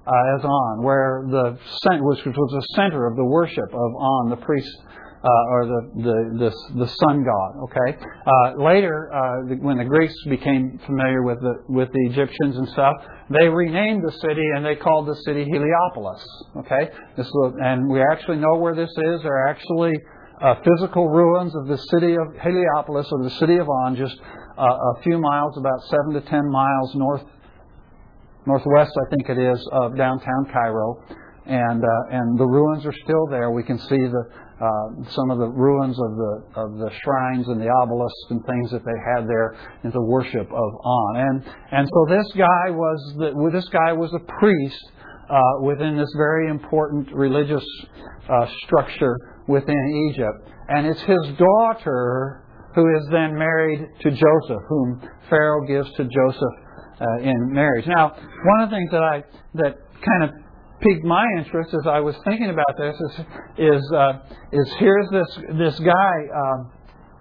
[0.06, 1.58] uh, as On, where the
[2.00, 4.76] which was the center of the worship of On, the priest
[5.24, 7.50] uh, or the, the the the sun god.
[7.64, 7.96] Okay.
[8.26, 12.94] Uh, later, uh, when the Greeks became familiar with the with the Egyptians and stuff,
[13.30, 16.22] they renamed the city and they called the city Heliopolis.
[16.58, 16.90] Okay.
[17.16, 17.30] This
[17.62, 19.22] and we actually know where this is.
[19.22, 19.92] There are actually
[20.42, 24.20] uh, physical ruins of the city of Heliopolis or the city of On, just
[24.58, 27.22] uh, a few miles, about seven to ten miles north
[28.46, 31.02] northwest, I think it is, of downtown Cairo.
[31.46, 33.50] And, uh, and the ruins are still there.
[33.50, 34.24] We can see the,
[34.60, 38.70] uh, some of the ruins of the, of the shrines and the obelisks and things
[38.70, 39.54] that they had there
[39.84, 41.16] in the worship of On.
[41.16, 44.84] And, and so this guy was, the, this guy was a priest
[45.28, 47.64] uh, within this very important religious
[48.28, 50.48] uh, structure within Egypt.
[50.68, 52.42] And it's his daughter
[52.74, 56.63] who is then married to Joseph, whom Pharaoh gives to Joseph
[57.00, 57.86] uh, in marriage.
[57.86, 60.30] Now, one of the things that I that kind of
[60.80, 63.26] piqued my interest as I was thinking about this is
[63.58, 64.12] is uh,
[64.52, 66.72] is here's this this guy um,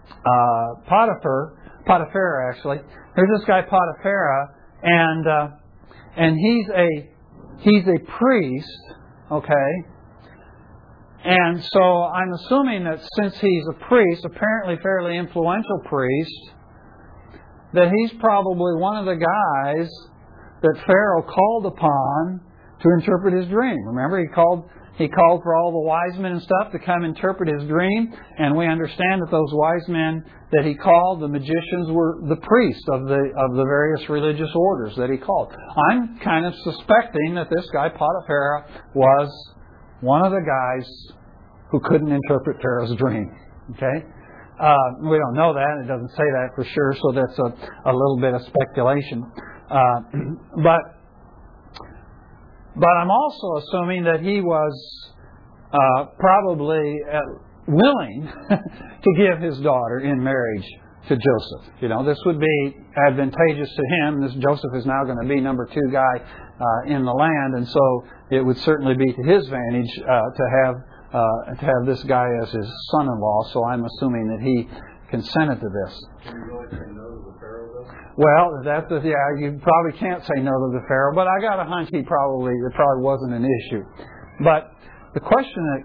[0.09, 2.79] uh, Potiphar Potiphar actually
[3.15, 5.47] here's this guy Potiphar and uh,
[6.17, 6.88] and he's a
[7.59, 8.79] he's a priest
[9.31, 9.71] okay
[11.25, 16.51] and so I'm assuming that since he's a priest apparently fairly influential priest
[17.73, 19.89] that he's probably one of the guys
[20.62, 22.41] that Pharaoh called upon
[22.81, 23.86] to interpret his dream.
[23.86, 27.49] Remember, he called he called for all the wise men and stuff to come interpret
[27.49, 32.19] his dream, and we understand that those wise men that he called, the magicians, were
[32.29, 35.51] the priests of the of the various religious orders that he called.
[35.89, 39.29] I'm kind of suspecting that this guy Potiphera was
[40.01, 40.88] one of the guys
[41.71, 43.36] who couldn't interpret Pharaoh's dream.
[43.71, 44.05] Okay,
[44.59, 45.81] uh, we don't know that.
[45.83, 49.23] It doesn't say that for sure, so that's a, a little bit of speculation.
[49.69, 49.99] Uh,
[50.63, 50.81] but
[52.75, 54.73] but I'm also assuming that he was
[55.71, 57.19] uh, probably uh,
[57.67, 60.65] willing to give his daughter in marriage
[61.07, 61.73] to Joseph.
[61.81, 62.75] You know, this would be
[63.07, 64.21] advantageous to him.
[64.21, 66.23] This Joseph is now going to be number two guy
[66.59, 70.43] uh, in the land, and so it would certainly be to his advantage uh, to
[70.63, 70.75] have
[71.13, 74.67] uh, to have this guy as his son-in-law, so I'm assuming that he
[75.10, 75.93] consented to this.
[78.17, 79.13] Well, that's the, yeah.
[79.38, 82.54] You probably can't say no to the Pharaoh, but I got a hunch he probably
[82.54, 83.84] it probably wasn't an issue.
[84.43, 84.73] But
[85.13, 85.82] the question that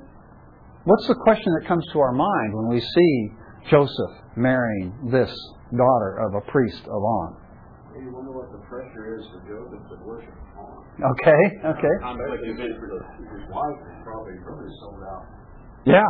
[0.85, 3.31] what's the question that comes to our mind when we see
[3.71, 5.31] Joseph marrying this
[5.77, 7.37] daughter of a priest of On?
[7.97, 10.35] You wonder what the pressure is for Joseph to worship
[10.99, 11.95] Okay, okay.
[12.43, 15.25] His wife is probably really sold out.
[15.87, 16.03] Yeah.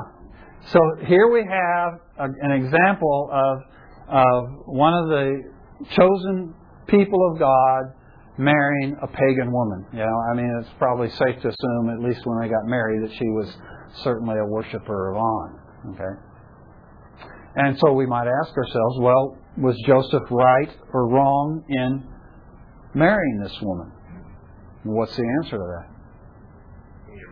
[0.72, 3.58] So here we have a, an example of,
[4.08, 5.42] of one of the
[5.94, 6.54] chosen
[6.88, 7.92] people of God
[8.38, 9.86] marrying a pagan woman.
[9.92, 13.08] You know, I mean, it's probably safe to assume, at least when they got married,
[13.08, 13.54] that she was
[14.02, 15.60] certainly a worshiper of On.
[15.94, 16.14] Okay?
[17.56, 22.04] And so we might ask ourselves, well, was Joseph right or wrong in
[22.94, 23.92] marrying this woman?
[24.84, 25.88] What's the answer to that?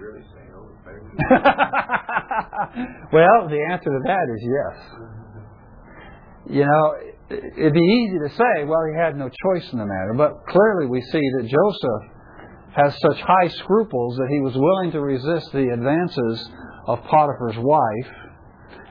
[0.00, 0.22] Really
[3.12, 4.76] well, the answer to that is yes.
[6.48, 6.94] You know,
[7.30, 10.86] it'd be easy to say, well, he had no choice in the matter, but clearly
[10.86, 12.12] we see that Joseph
[12.76, 16.48] has such high scruples that he was willing to resist the advances
[16.86, 18.12] of Potiphar's wife.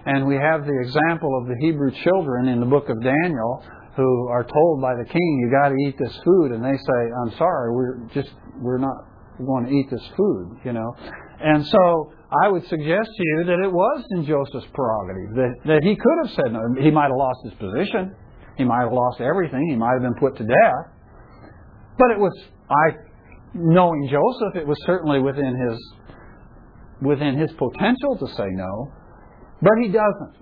[0.06, 3.64] And we have the example of the Hebrew children in the book of Daniel
[3.96, 6.52] who are told by the king, you got to eat this food.
[6.52, 9.08] And they say, I'm sorry, we're just, we're not
[9.40, 10.96] going to eat this food, you know.
[11.40, 12.12] And so
[12.44, 16.18] I would suggest to you that it was in Joseph's prerogative, that, that he could
[16.24, 16.60] have said no.
[16.82, 18.16] He might have lost his position.
[18.58, 19.68] He might have lost everything.
[19.70, 20.84] He might have been put to death.
[21.98, 22.34] But it was,
[22.70, 22.98] I,
[23.54, 25.80] knowing Joseph, it was certainly within his,
[27.02, 28.92] within his potential to say no.
[29.62, 30.36] But he doesn't.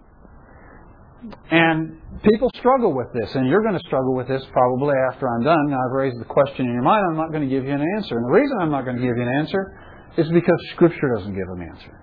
[1.52, 5.43] And people struggle with this, and you're going to struggle with this probably after I'm
[5.43, 5.69] done.
[5.69, 7.86] Now, I've raised the question in your mind, I'm not going to give you an
[7.95, 8.17] answer.
[8.17, 9.80] And the reason I'm not going to give you an answer
[10.17, 11.99] is because Scripture doesn't give an answer.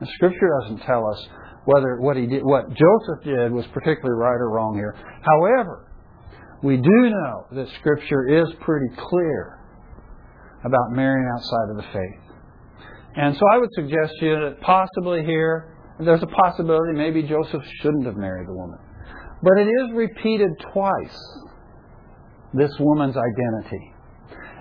[0.00, 1.28] The Scripture doesn't tell us
[1.66, 4.96] whether what he did, what Joseph did, was particularly right or wrong here.
[5.22, 5.92] However,
[6.62, 9.60] we do know that Scripture is pretty clear
[10.64, 12.20] about marrying outside of the faith.
[13.16, 17.62] And so I would suggest to you that possibly here there's a possibility maybe Joseph
[17.80, 18.78] shouldn't have married the woman.
[19.42, 21.18] But it is repeated twice,
[22.52, 23.92] this woman's identity.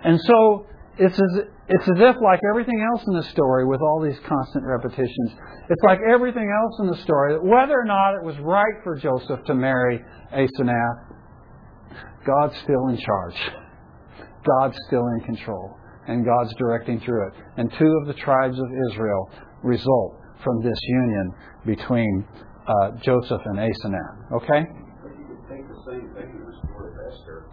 [0.04, 0.68] And so
[0.98, 4.66] it's as, it's as if, like everything else in the story, with all these constant
[4.66, 5.32] repetitions,
[5.70, 8.98] it's like everything else in the story, that whether or not it was right for
[8.98, 10.00] Joseph to marry
[10.34, 11.14] Asenath,
[12.26, 13.52] God's still in charge.
[14.46, 15.78] God's still in control.
[16.08, 17.34] And God's directing through it.
[17.58, 19.30] And two of the tribes of Israel
[19.64, 21.34] result from this union
[21.66, 22.26] between
[22.68, 24.32] uh, Joseph and Asenath.
[24.34, 24.62] Okay?
[25.02, 27.46] But you could take the same thing in the story Esther,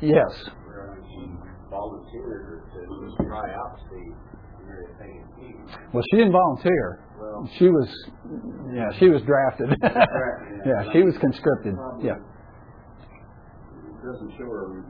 [0.00, 0.30] Yes.
[0.66, 1.26] where she
[1.70, 4.12] volunteered to try out to be
[4.66, 5.66] marry a pagan king.
[5.92, 7.00] Well, she didn't volunteer.
[7.18, 7.88] Well, She was,
[8.72, 9.70] yeah, she was drafted.
[10.66, 10.92] Yeah.
[10.92, 11.74] she was conscripted.
[12.02, 12.14] Yeah.
[14.04, 14.84] doesn't show her.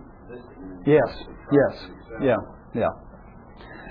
[0.86, 1.08] Yes.
[1.52, 1.90] Yes.
[2.22, 2.36] Yeah.
[2.74, 2.88] Yeah.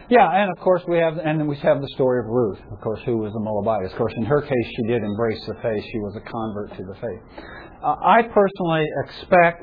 [0.09, 3.01] Yeah, and of course we have, and we have the story of Ruth, of course,
[3.05, 3.91] who was a Moabitess.
[3.91, 5.83] Of course, in her case, she did embrace the faith.
[5.83, 7.43] She was a convert to the faith.
[7.83, 9.61] Uh, I personally expect.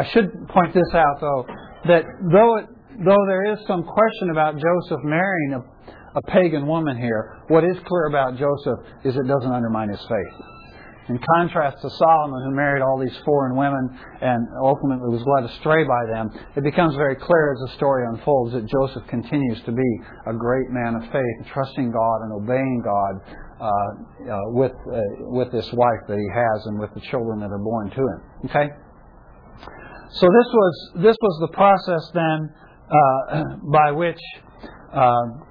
[0.00, 1.46] I should point this out, though,
[1.86, 2.66] that though it,
[3.04, 7.76] though there is some question about Joseph marrying a, a pagan woman here, what is
[7.86, 10.46] clear about Joseph is it doesn't undermine his faith.
[11.08, 15.84] In contrast to Solomon, who married all these foreign women and ultimately was led astray
[15.84, 19.90] by them, it becomes very clear as the story unfolds that Joseph continues to be
[20.26, 23.14] a great man of faith, trusting God and obeying God
[23.60, 24.98] uh, uh, with uh,
[25.30, 28.20] with this wife that he has and with the children that are born to him.
[28.50, 28.66] Okay.
[30.10, 32.50] So this was this was the process then
[32.90, 34.20] uh, by which.
[34.92, 35.46] Uh,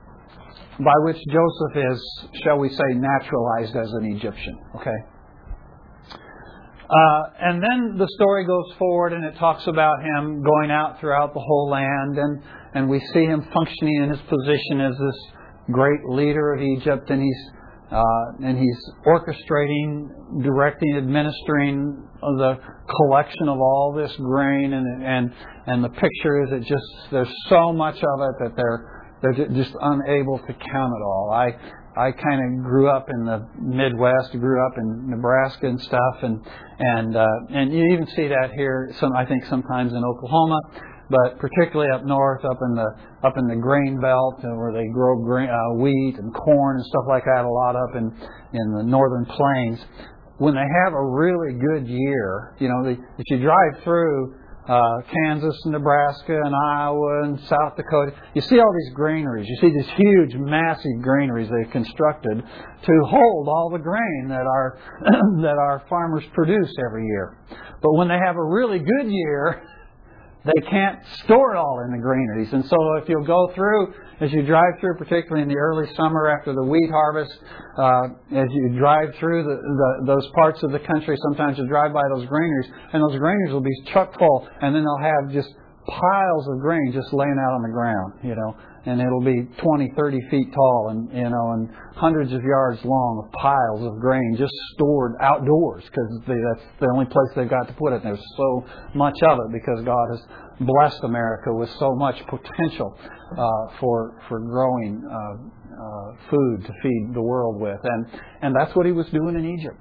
[0.77, 4.59] by which Joseph is, shall we say, naturalized as an Egyptian.
[4.75, 5.14] Okay?
[6.89, 11.33] Uh, and then the story goes forward and it talks about him going out throughout
[11.33, 12.43] the whole land, and,
[12.75, 15.31] and we see him functioning in his position as this
[15.71, 17.51] great leader of Egypt, and he's
[17.91, 20.09] uh, and he's orchestrating,
[20.43, 22.57] directing, administering the
[22.97, 25.33] collection of all this grain, and and
[25.67, 29.73] and the picture is it just there's so much of it that they're they're just
[29.79, 31.31] unable to count it all.
[31.31, 31.51] I
[31.97, 36.41] I kind of grew up in the Midwest, grew up in Nebraska and stuff, and
[36.77, 38.91] and uh, and you even see that here.
[38.99, 40.59] Some I think sometimes in Oklahoma,
[41.09, 42.89] but particularly up north, up in the
[43.23, 46.85] up in the grain belt uh, where they grow grain, uh, wheat and corn and
[46.85, 47.45] stuff like that.
[47.45, 48.11] A lot up in
[48.51, 49.79] in the northern plains.
[50.37, 54.35] When they have a really good year, you know, the, if you drive through
[54.67, 58.11] uh, Kansas and Nebraska and Iowa and South Dakota.
[58.33, 59.47] You see all these granaries.
[59.47, 64.79] You see these huge, massive granaries they've constructed to hold all the grain that our
[65.41, 67.37] that our farmers produce every year.
[67.81, 69.63] But when they have a really good year,
[70.45, 72.53] they can't store it all in the granaries.
[72.53, 76.29] And so if you'll go through, as you drive through, particularly in the early summer
[76.29, 77.33] after the wheat harvest,
[77.77, 81.93] uh, as you drive through the, the, those parts of the country, sometimes you drive
[81.93, 85.49] by those granaries, and those granaries will be chock full, and then they'll have just
[85.87, 88.55] piles of grain just laying out on the ground, you know.
[88.85, 93.23] And it'll be 20, 30 feet tall, and you know, and hundreds of yards long
[93.25, 97.73] of piles of grain just stored outdoors because that's the only place they've got to
[97.73, 98.03] put it.
[98.03, 100.21] And there's so much of it because God has
[100.59, 102.97] blessed America with so much potential
[103.37, 108.05] uh, for for growing uh, uh, food to feed the world with, and
[108.41, 109.79] and that's what He was doing in Egypt.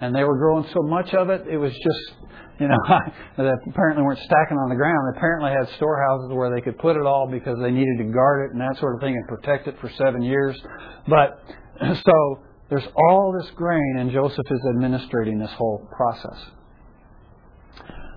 [0.00, 2.18] And they were growing so much of it, it was just
[2.60, 2.78] you know,
[3.36, 4.98] that apparently weren't stacking on the ground.
[5.12, 8.50] They apparently had storehouses where they could put it all because they needed to guard
[8.50, 10.58] it and that sort of thing and protect it for seven years.
[11.06, 11.42] But
[12.04, 16.38] so there's all this grain, and Joseph is administrating this whole process.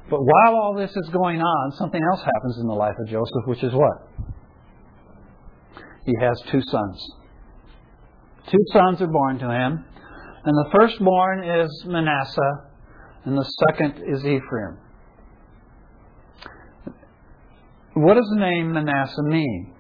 [0.09, 3.45] But while all this is going on, something else happens in the life of Joseph,
[3.45, 4.25] which is what?
[6.05, 7.15] He has two sons.
[8.49, 9.85] Two sons are born to him.
[10.43, 12.70] And the firstborn is Manasseh,
[13.25, 14.77] and the second is Ephraim.
[17.93, 19.73] What does the name Manasseh mean?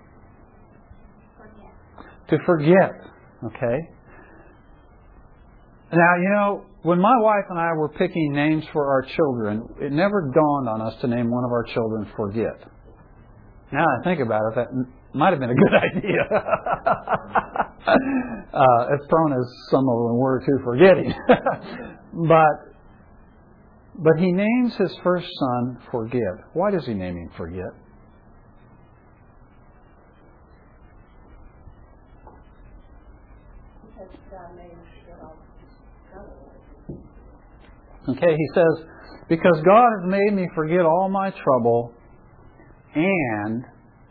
[1.37, 2.29] Forget.
[2.29, 2.91] To forget.
[3.45, 3.77] Okay?
[5.93, 9.91] Now, you know, when my wife and I were picking names for our children, it
[9.91, 12.69] never dawned on us to name one of our children Forget.
[13.71, 14.67] Now I think about it, that
[15.13, 16.23] might have been a good idea.
[18.53, 21.13] uh, as prone as some of them were to forgetting.
[22.27, 22.70] but
[23.95, 26.45] but he names his first son Forget.
[26.53, 27.71] Why does he name him Forget?
[38.09, 38.85] Okay, he says,
[39.29, 41.93] Because God has made me forget all my trouble
[42.95, 43.63] and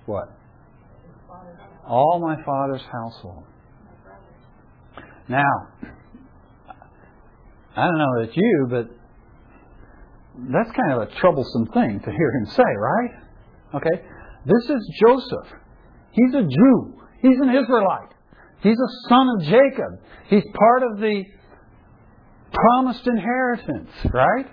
[0.07, 0.29] what?
[1.87, 3.45] All my father's household.
[5.29, 5.69] Now,
[7.77, 9.00] I don't know that you, but
[10.49, 13.11] that's kind of a troublesome thing to hear him say, right?
[13.75, 14.03] Okay?
[14.47, 15.59] This is Joseph.
[16.13, 16.95] He's a Jew.
[17.23, 18.15] He's an Israelite.
[18.63, 20.01] He's a son of Jacob.
[20.29, 21.25] He's part of the
[22.53, 24.47] promised inheritance, right?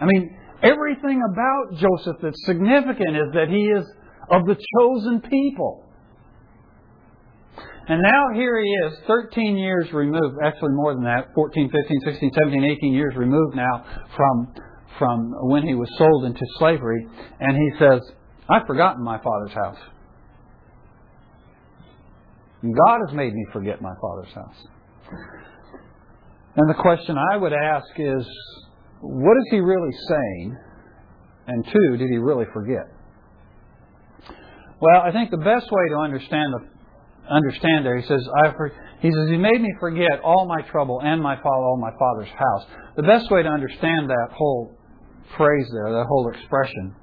[0.00, 3.86] I mean, everything about Joseph that's significant is that he is
[4.30, 5.84] of the chosen people.
[7.88, 12.30] And now here he is, 13 years removed, actually more than that, 14, 15, 16,
[12.34, 13.84] 17, 18 years removed now
[14.14, 14.54] from,
[14.98, 17.06] from when he was sold into slavery.
[17.40, 18.02] And he says,
[18.50, 19.78] I've forgotten my father's house.
[22.62, 24.66] God has made me forget my father's house.
[26.56, 28.26] And the question I would ask is,
[29.00, 30.56] what is he really saying?
[31.46, 32.84] And two, did he really forget?
[34.80, 36.77] Well, I think the best way to understand the
[37.30, 37.98] understand there.
[37.98, 38.52] He says, I
[39.00, 42.32] he says, He made me forget all my trouble and my father, all my father's
[42.34, 42.66] house.
[42.96, 44.76] The best way to understand that whole
[45.36, 46.94] phrase there, that whole expression,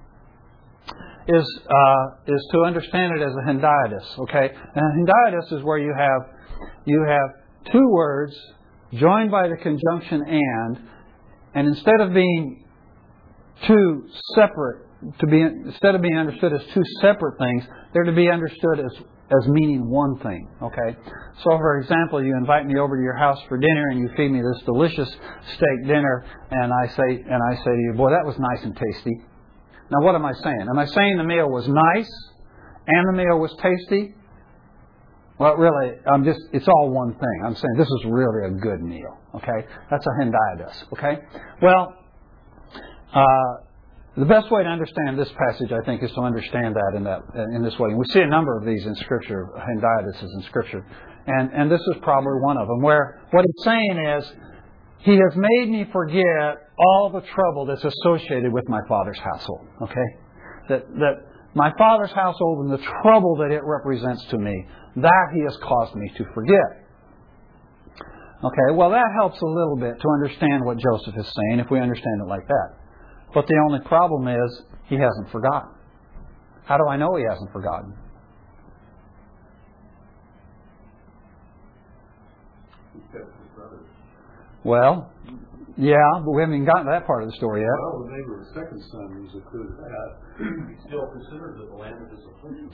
[1.28, 4.20] is uh, is to understand it as a hendiadys.
[4.20, 6.22] Okay, and a hendiadys is where you have
[6.86, 8.36] you have two words
[8.94, 10.80] joined by the conjunction and,
[11.54, 12.66] and instead of being
[13.66, 14.86] two separate
[15.20, 17.64] to be instead of being understood as two separate things,
[17.94, 18.92] they're to be understood as
[19.32, 20.48] as meaning one thing.
[20.62, 20.98] Okay?
[21.44, 24.32] So, for example, you invite me over to your house for dinner and you feed
[24.32, 25.10] me this delicious
[25.56, 28.76] steak dinner, and I say, and I say to you, boy, that was nice and
[28.76, 29.22] tasty.
[29.90, 30.68] Now, what am I saying?
[30.70, 32.12] Am I saying the meal was nice
[32.88, 34.14] and the meal was tasty?
[35.38, 37.42] Well, really, I'm just, it's all one thing.
[37.46, 39.18] I'm saying this is really a good meal.
[39.36, 39.68] Okay?
[39.92, 40.94] That's a hendiadys.
[40.94, 41.22] Okay?
[41.62, 41.94] Well,
[43.14, 43.65] uh,
[44.18, 47.20] the best way to understand this passage, I think, is to understand that in that
[47.54, 47.90] in this way.
[47.90, 50.86] And we see a number of these in Scripture, hendiadyses in Scripture,
[51.28, 52.82] and and this is probably one of them.
[52.82, 54.32] Where what he's saying is,
[55.00, 59.68] He has made me forget all the trouble that's associated with my father's household.
[59.82, 60.08] Okay,
[60.70, 61.16] that that
[61.54, 65.94] my father's household and the trouble that it represents to me, that He has caused
[65.94, 66.88] me to forget.
[68.46, 71.82] Okay, well that helps a little bit to understand what Joseph is saying if we
[71.82, 72.85] understand it like that.
[73.34, 75.72] But the only problem is he hasn't forgotten.
[76.66, 77.94] How do I know he hasn't forgotten?
[84.64, 85.14] Well,
[85.78, 85.94] yeah,
[86.26, 87.70] but we haven't even gotten to that part of the story yet.
[87.70, 90.10] Well, the name of the second son is included that.
[90.42, 92.72] He still considers it the land of his affliction.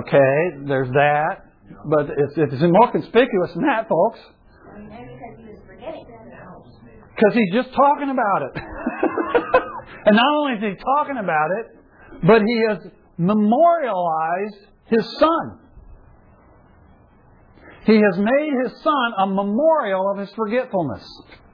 [0.00, 1.50] Okay, there's that.
[1.84, 4.18] But it's, it's more conspicuous than that, folks.
[4.72, 6.06] Maybe because he was forgetting.
[7.14, 9.60] Because he's just talking about it.
[10.06, 11.66] and not only is he talking about it,
[12.26, 12.78] but he has
[13.18, 15.58] memorialized his son.
[17.86, 21.04] He has made his son a memorial of his forgetfulness.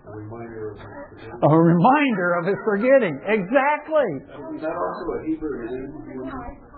[0.07, 1.39] A reminder of his forgetting.
[1.43, 3.21] A reminder of his forgetting.
[3.27, 4.11] Exactly.
[4.55, 6.31] Is that also a Hebrew name?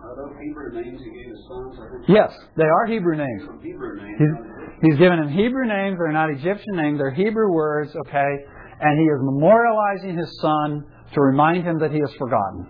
[0.09, 1.77] Are those Hebrew names he gave his sons?
[2.09, 3.43] Yes, they are Hebrew names.
[3.63, 4.19] Hebrew names.
[4.19, 5.99] He's, he's given them Hebrew names.
[5.99, 6.99] They're not Egyptian names.
[6.99, 8.33] They're Hebrew words, okay?
[8.81, 10.85] And he is memorializing his son
[11.15, 12.67] to remind him that he has forgotten.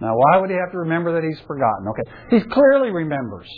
[0.00, 1.88] Now, why would he have to remember that he's forgotten?
[1.88, 2.02] Okay.
[2.30, 3.48] He clearly remembers.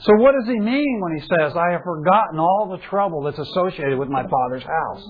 [0.00, 3.38] So, what does he mean when he says, I have forgotten all the trouble that's
[3.38, 5.02] associated with my father's house?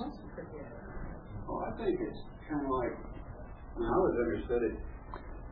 [1.47, 4.75] Well, I think it's kind of like, I, I always understood it,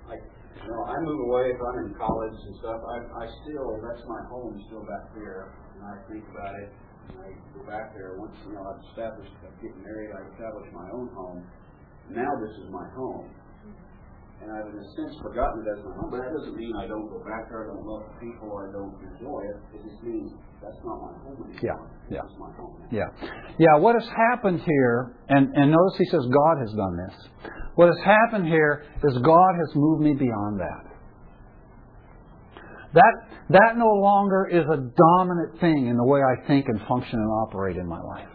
[0.09, 0.24] like,
[0.61, 4.05] you know, I move away if I'm in college and stuff, I, I still, that's
[4.09, 6.72] my home still back there, and I think about it,
[7.11, 10.72] and I go back there, once, you know, I've established, I'm getting married, I established
[10.72, 11.44] my own home,
[12.11, 13.30] now this is my home.
[14.36, 16.86] And I've in a sense forgotten it as my home, but that doesn't mean I
[16.86, 20.02] don't go back there, I don't love the people, I don't enjoy it, it just
[20.04, 20.30] means
[20.61, 21.64] that's not my home anymore.
[21.64, 22.28] Yeah, yeah.
[22.28, 22.88] It's my home now.
[22.92, 23.09] Yeah.
[23.59, 27.16] Yeah, what has happened here, and, and notice he says God has done this.
[27.76, 30.95] What has happened here is God has moved me beyond that.
[32.97, 33.12] That,
[33.51, 37.30] that no longer is a dominant thing in the way I think and function and
[37.44, 38.28] operate in my life.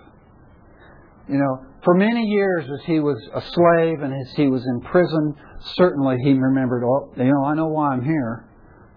[1.28, 4.82] You know, for many years as he was a slave and as he was in
[4.82, 5.34] prison,
[5.76, 8.46] certainly he remembered, oh, you know, I know why I'm here.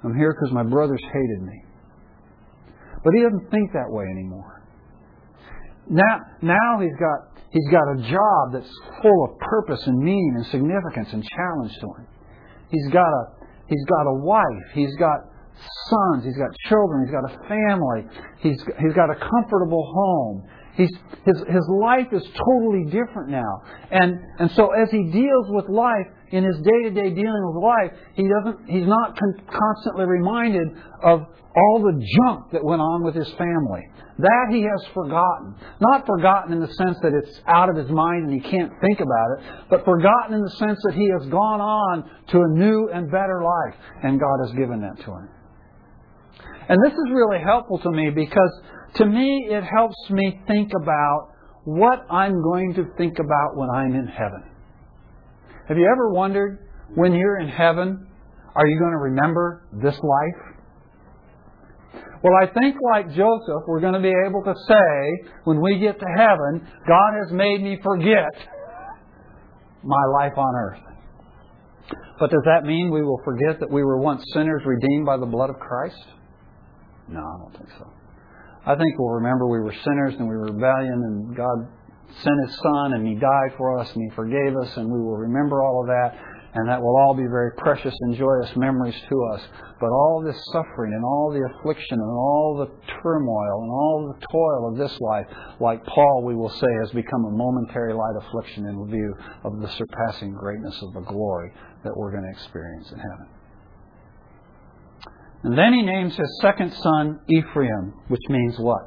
[0.04, 1.64] I'm here because my brothers hated me.
[3.02, 4.62] But he doesn't think that way anymore.
[5.88, 10.46] Now, now he's got he's got a job that's full of purpose and meaning and
[10.46, 12.06] significance and challenge to him.
[12.68, 13.24] He's got a
[13.68, 14.68] he's got a wife.
[14.74, 15.20] He's got
[15.88, 16.24] sons.
[16.24, 17.06] He's got children.
[17.06, 18.06] He's got a family.
[18.40, 20.48] He's he's got a comfortable home.
[20.76, 20.90] He's,
[21.24, 23.62] his, his life is totally different now.
[23.92, 28.26] And, and so as he deals with life, in his day-to-day dealing with life, he
[28.26, 30.66] doesn't, he's not con- constantly reminded
[31.04, 31.20] of
[31.56, 33.82] all the junk that went on with his family.
[34.18, 35.54] That he has forgotten.
[35.80, 38.98] Not forgotten in the sense that it's out of his mind and he can't think
[38.98, 42.90] about it, but forgotten in the sense that he has gone on to a new
[42.92, 45.28] and better life, and God has given that to him.
[46.68, 48.60] And this is really helpful to me because
[48.96, 51.30] to me it helps me think about
[51.64, 54.44] what I'm going to think about when I'm in heaven.
[55.68, 56.58] Have you ever wondered
[56.94, 58.06] when you're in heaven,
[58.54, 60.54] are you going to remember this life?
[62.22, 65.98] Well, I think like Joseph, we're going to be able to say when we get
[65.98, 68.32] to heaven, God has made me forget
[69.82, 70.80] my life on earth.
[72.18, 75.26] But does that mean we will forget that we were once sinners redeemed by the
[75.26, 76.02] blood of Christ?
[77.08, 77.86] No, I don't think so.
[78.66, 81.68] I think we'll remember we were sinners and we were rebellion and God
[82.22, 85.16] sent His Son and He died for us and He forgave us and we will
[85.16, 86.16] remember all of that
[86.54, 89.42] and that will all be very precious and joyous memories to us.
[89.80, 92.70] But all this suffering and all the affliction and all the
[93.02, 95.26] turmoil and all the toil of this life,
[95.60, 99.68] like Paul, we will say, has become a momentary light affliction in view of the
[99.76, 101.52] surpassing greatness of the glory
[101.82, 103.26] that we're going to experience in heaven.
[105.44, 108.80] And then he names his second son Ephraim, which means what?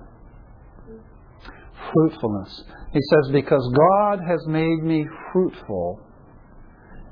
[1.94, 2.64] Fruitfulness.
[2.92, 6.02] He says, Because God has made me fruitful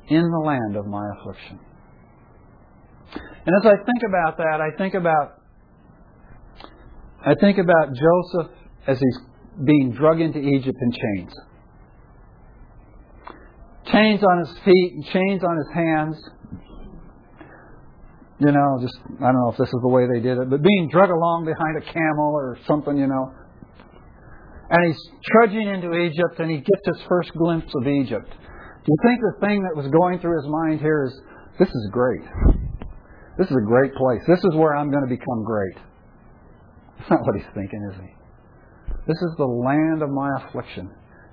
[0.07, 1.59] in the land of my affliction.
[3.13, 5.41] And as I think about that, I think about
[7.23, 8.51] I think about Joseph
[8.87, 9.19] as he's
[9.63, 11.33] being drug into Egypt in chains.
[13.91, 16.29] Chains on his feet and chains on his hands.
[18.39, 20.61] You know, just I don't know if this is the way they did it, but
[20.61, 23.31] being drug along behind a camel or something, you know.
[24.69, 24.99] And he's
[25.31, 28.27] trudging into Egypt and he gets his first glimpse of Egypt.
[28.27, 31.13] Do you think the thing that was going through his mind here is,
[31.57, 32.21] this is great.
[33.37, 34.21] This is a great place.
[34.27, 35.77] This is where I'm going to become great.
[36.97, 38.11] That's not what he's thinking, is he?
[39.07, 40.89] This is the land of my affliction.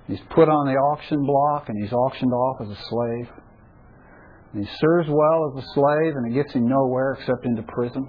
[0.07, 3.27] He's put on the auction block and he's auctioned off as a slave.
[4.53, 8.07] And he serves well as a slave and it gets him nowhere except into prison.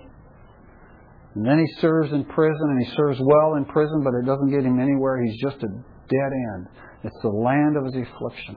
[1.34, 4.50] And then he serves in prison and he serves well in prison, but it doesn't
[4.50, 5.22] get him anywhere.
[5.22, 6.66] He's just a dead end.
[7.02, 8.56] It's the land of his affliction.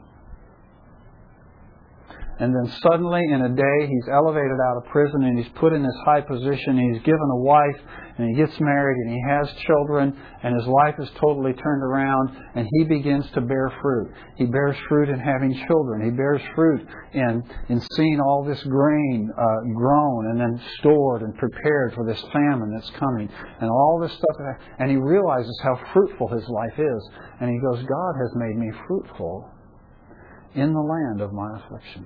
[2.39, 5.81] And then suddenly, in a day, he's elevated out of prison and he's put in
[5.81, 6.77] this high position.
[6.77, 7.79] And he's given a wife
[8.17, 12.37] and he gets married and he has children and his life is totally turned around
[12.53, 14.13] and he begins to bear fruit.
[14.35, 16.05] He bears fruit in having children.
[16.05, 21.35] He bears fruit in, in seeing all this grain uh, grown and then stored and
[21.37, 23.29] prepared for this famine that's coming
[23.61, 24.35] and all this stuff.
[24.77, 27.09] And he realizes how fruitful his life is.
[27.39, 29.49] And he goes, God has made me fruitful
[30.53, 32.05] in the land of my affliction.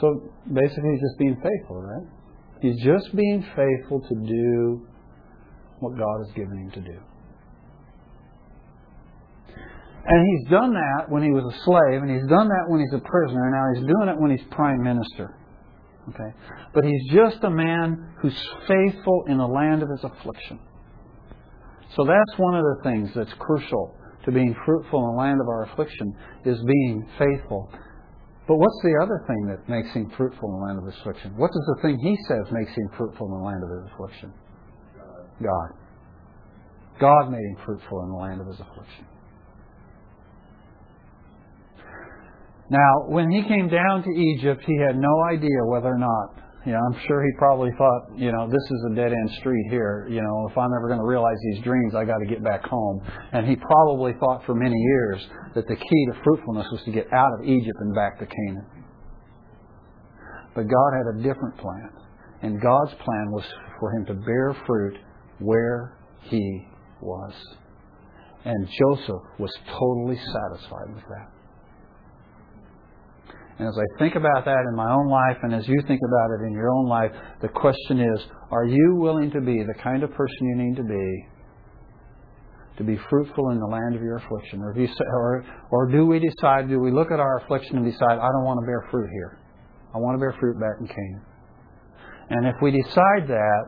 [0.00, 2.06] So basically, he's just being faithful, right?
[2.60, 4.86] He's just being faithful to do
[5.80, 6.98] what God has given him to do.
[10.04, 12.92] And he's done that when he was a slave, and he's done that when he's
[12.94, 15.36] a prisoner, and now he's doing it when he's prime minister.
[16.08, 16.36] Okay?
[16.74, 18.36] But he's just a man who's
[18.66, 20.58] faithful in the land of his affliction.
[21.96, 25.48] So that's one of the things that's crucial to being fruitful in the land of
[25.48, 26.14] our affliction
[26.44, 27.70] is being faithful.
[28.46, 31.34] But what's the other thing that makes him fruitful in the land of affliction?
[31.52, 34.32] does the thing he says makes him fruitful in the land of his affliction?
[35.40, 35.70] God.
[37.00, 39.06] God made him fruitful in the land of his affliction.
[42.68, 46.72] Now, when he came down to Egypt, he had no idea whether or not, you
[46.72, 50.06] know, I'm sure he probably thought, you know, this is a dead end street here.
[50.08, 52.62] You know, if I'm ever going to realize these dreams, I got to get back
[52.64, 53.02] home.
[53.32, 57.12] And he probably thought for many years that the key to fruitfulness was to get
[57.12, 58.66] out of Egypt and back to Canaan.
[60.54, 61.90] But God had a different plan.
[62.42, 63.44] And God's plan was
[63.80, 64.98] for him to bear fruit
[65.40, 66.66] where he
[67.00, 67.32] was.
[68.44, 71.41] And Joseph was totally satisfied with that.
[73.58, 76.30] And as I think about that in my own life, and as you think about
[76.40, 80.02] it in your own life, the question is are you willing to be the kind
[80.02, 81.26] of person you need to be
[82.78, 84.60] to be fruitful in the land of your affliction?
[84.62, 88.18] Or, you, or, or do we decide, do we look at our affliction and decide,
[88.18, 89.38] I don't want to bear fruit here?
[89.94, 91.22] I want to bear fruit back in Canaan.
[92.30, 93.62] And if we decide that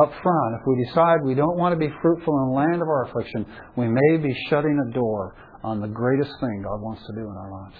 [0.00, 2.88] up front, if we decide we don't want to be fruitful in the land of
[2.88, 3.44] our affliction,
[3.76, 7.36] we may be shutting a door on the greatest thing God wants to do in
[7.36, 7.76] our lives.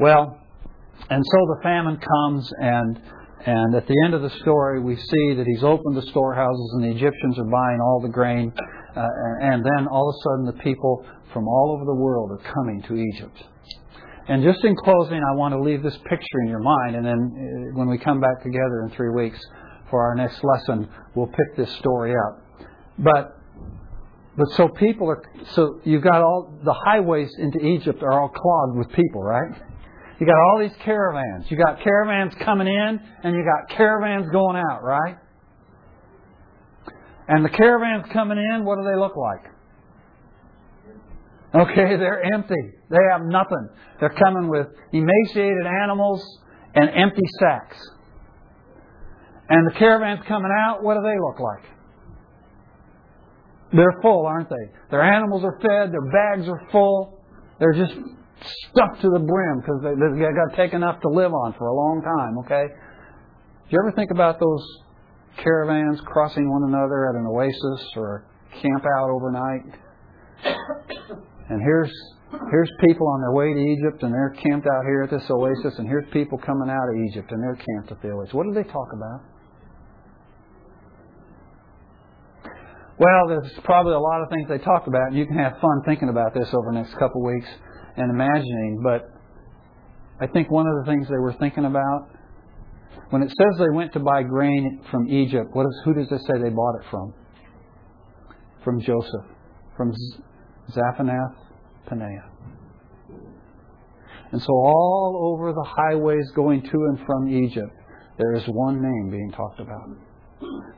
[0.00, 0.38] Well,
[1.10, 3.00] and so the famine comes, and
[3.46, 6.84] and at the end of the story, we see that he's opened the storehouses, and
[6.84, 8.52] the Egyptians are buying all the grain,
[8.96, 9.02] uh,
[9.40, 12.82] and then all of a sudden, the people from all over the world are coming
[12.82, 13.42] to Egypt.
[14.28, 17.18] And just in closing, I want to leave this picture in your mind, and then
[17.18, 19.40] uh, when we come back together in three weeks
[19.90, 22.44] for our next lesson, we'll pick this story up.
[22.98, 23.34] But
[24.36, 25.22] but so people are
[25.52, 29.60] so you've got all the highways into Egypt are all clogged with people, right?
[30.18, 31.46] You got all these caravans.
[31.48, 35.16] You got caravans coming in and you got caravans going out, right?
[37.28, 39.52] And the caravans coming in, what do they look like?
[41.54, 42.72] Okay, they're empty.
[42.90, 43.68] They have nothing.
[44.00, 46.24] They're coming with emaciated animals
[46.74, 47.76] and empty sacks.
[49.48, 51.64] And the caravans coming out, what do they look like?
[53.72, 54.72] They're full, aren't they?
[54.90, 57.22] Their animals are fed, their bags are full.
[57.58, 57.94] They're just
[58.70, 61.66] stuffed to the brim because they, they got to take enough to live on for
[61.66, 62.66] a long time, okay?
[62.68, 64.64] Do you ever think about those
[65.36, 68.24] caravans crossing one another at an oasis or
[68.62, 69.62] camp out overnight?
[71.50, 71.92] And here's
[72.50, 75.78] here's people on their way to Egypt and they're camped out here at this oasis
[75.78, 78.34] and here's people coming out of Egypt and they're camped at the oasis.
[78.34, 79.20] What do they talk about?
[82.98, 85.82] Well, there's probably a lot of things they talk about, and you can have fun
[85.86, 87.48] thinking about this over the next couple of weeks
[87.98, 88.80] and imagining.
[88.82, 89.10] But
[90.20, 92.08] I think one of the things they were thinking about,
[93.10, 96.20] when it says they went to buy grain from Egypt, what is, who does it
[96.26, 97.14] say they bought it from?
[98.64, 99.26] From Joseph,
[99.76, 99.92] from
[100.70, 101.34] Zaphenath
[101.88, 102.28] Paneah.
[104.30, 107.72] And so all over the highways going to and from Egypt,
[108.18, 109.88] there is one name being talked about.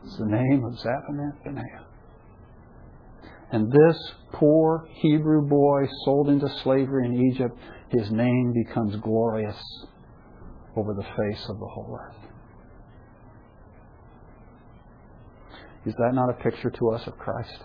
[0.04, 1.89] It's the name of Zaphenath Paneah.
[3.52, 7.58] And this poor Hebrew boy sold into slavery in Egypt,
[7.90, 9.56] his name becomes glorious
[10.76, 12.30] over the face of the whole earth.
[15.86, 17.58] Is that not a picture to us of Christ?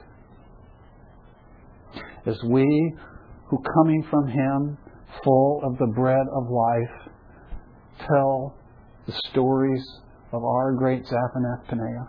[2.26, 2.96] As we,
[3.48, 4.78] who coming from Him,
[5.24, 7.12] full of the bread of life,
[8.08, 8.56] tell
[9.06, 9.86] the stories
[10.32, 12.08] of our great Zaphenath Paneah,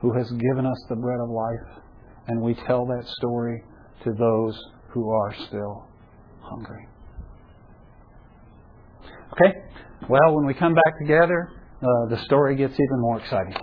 [0.00, 1.81] who has given us the bread of life,
[2.28, 3.62] and we tell that story
[4.04, 4.58] to those
[4.90, 5.86] who are still
[6.40, 6.86] hungry.
[9.32, 9.52] Okay?
[10.08, 11.50] Well, when we come back together,
[11.80, 13.54] uh, the story gets even more exciting.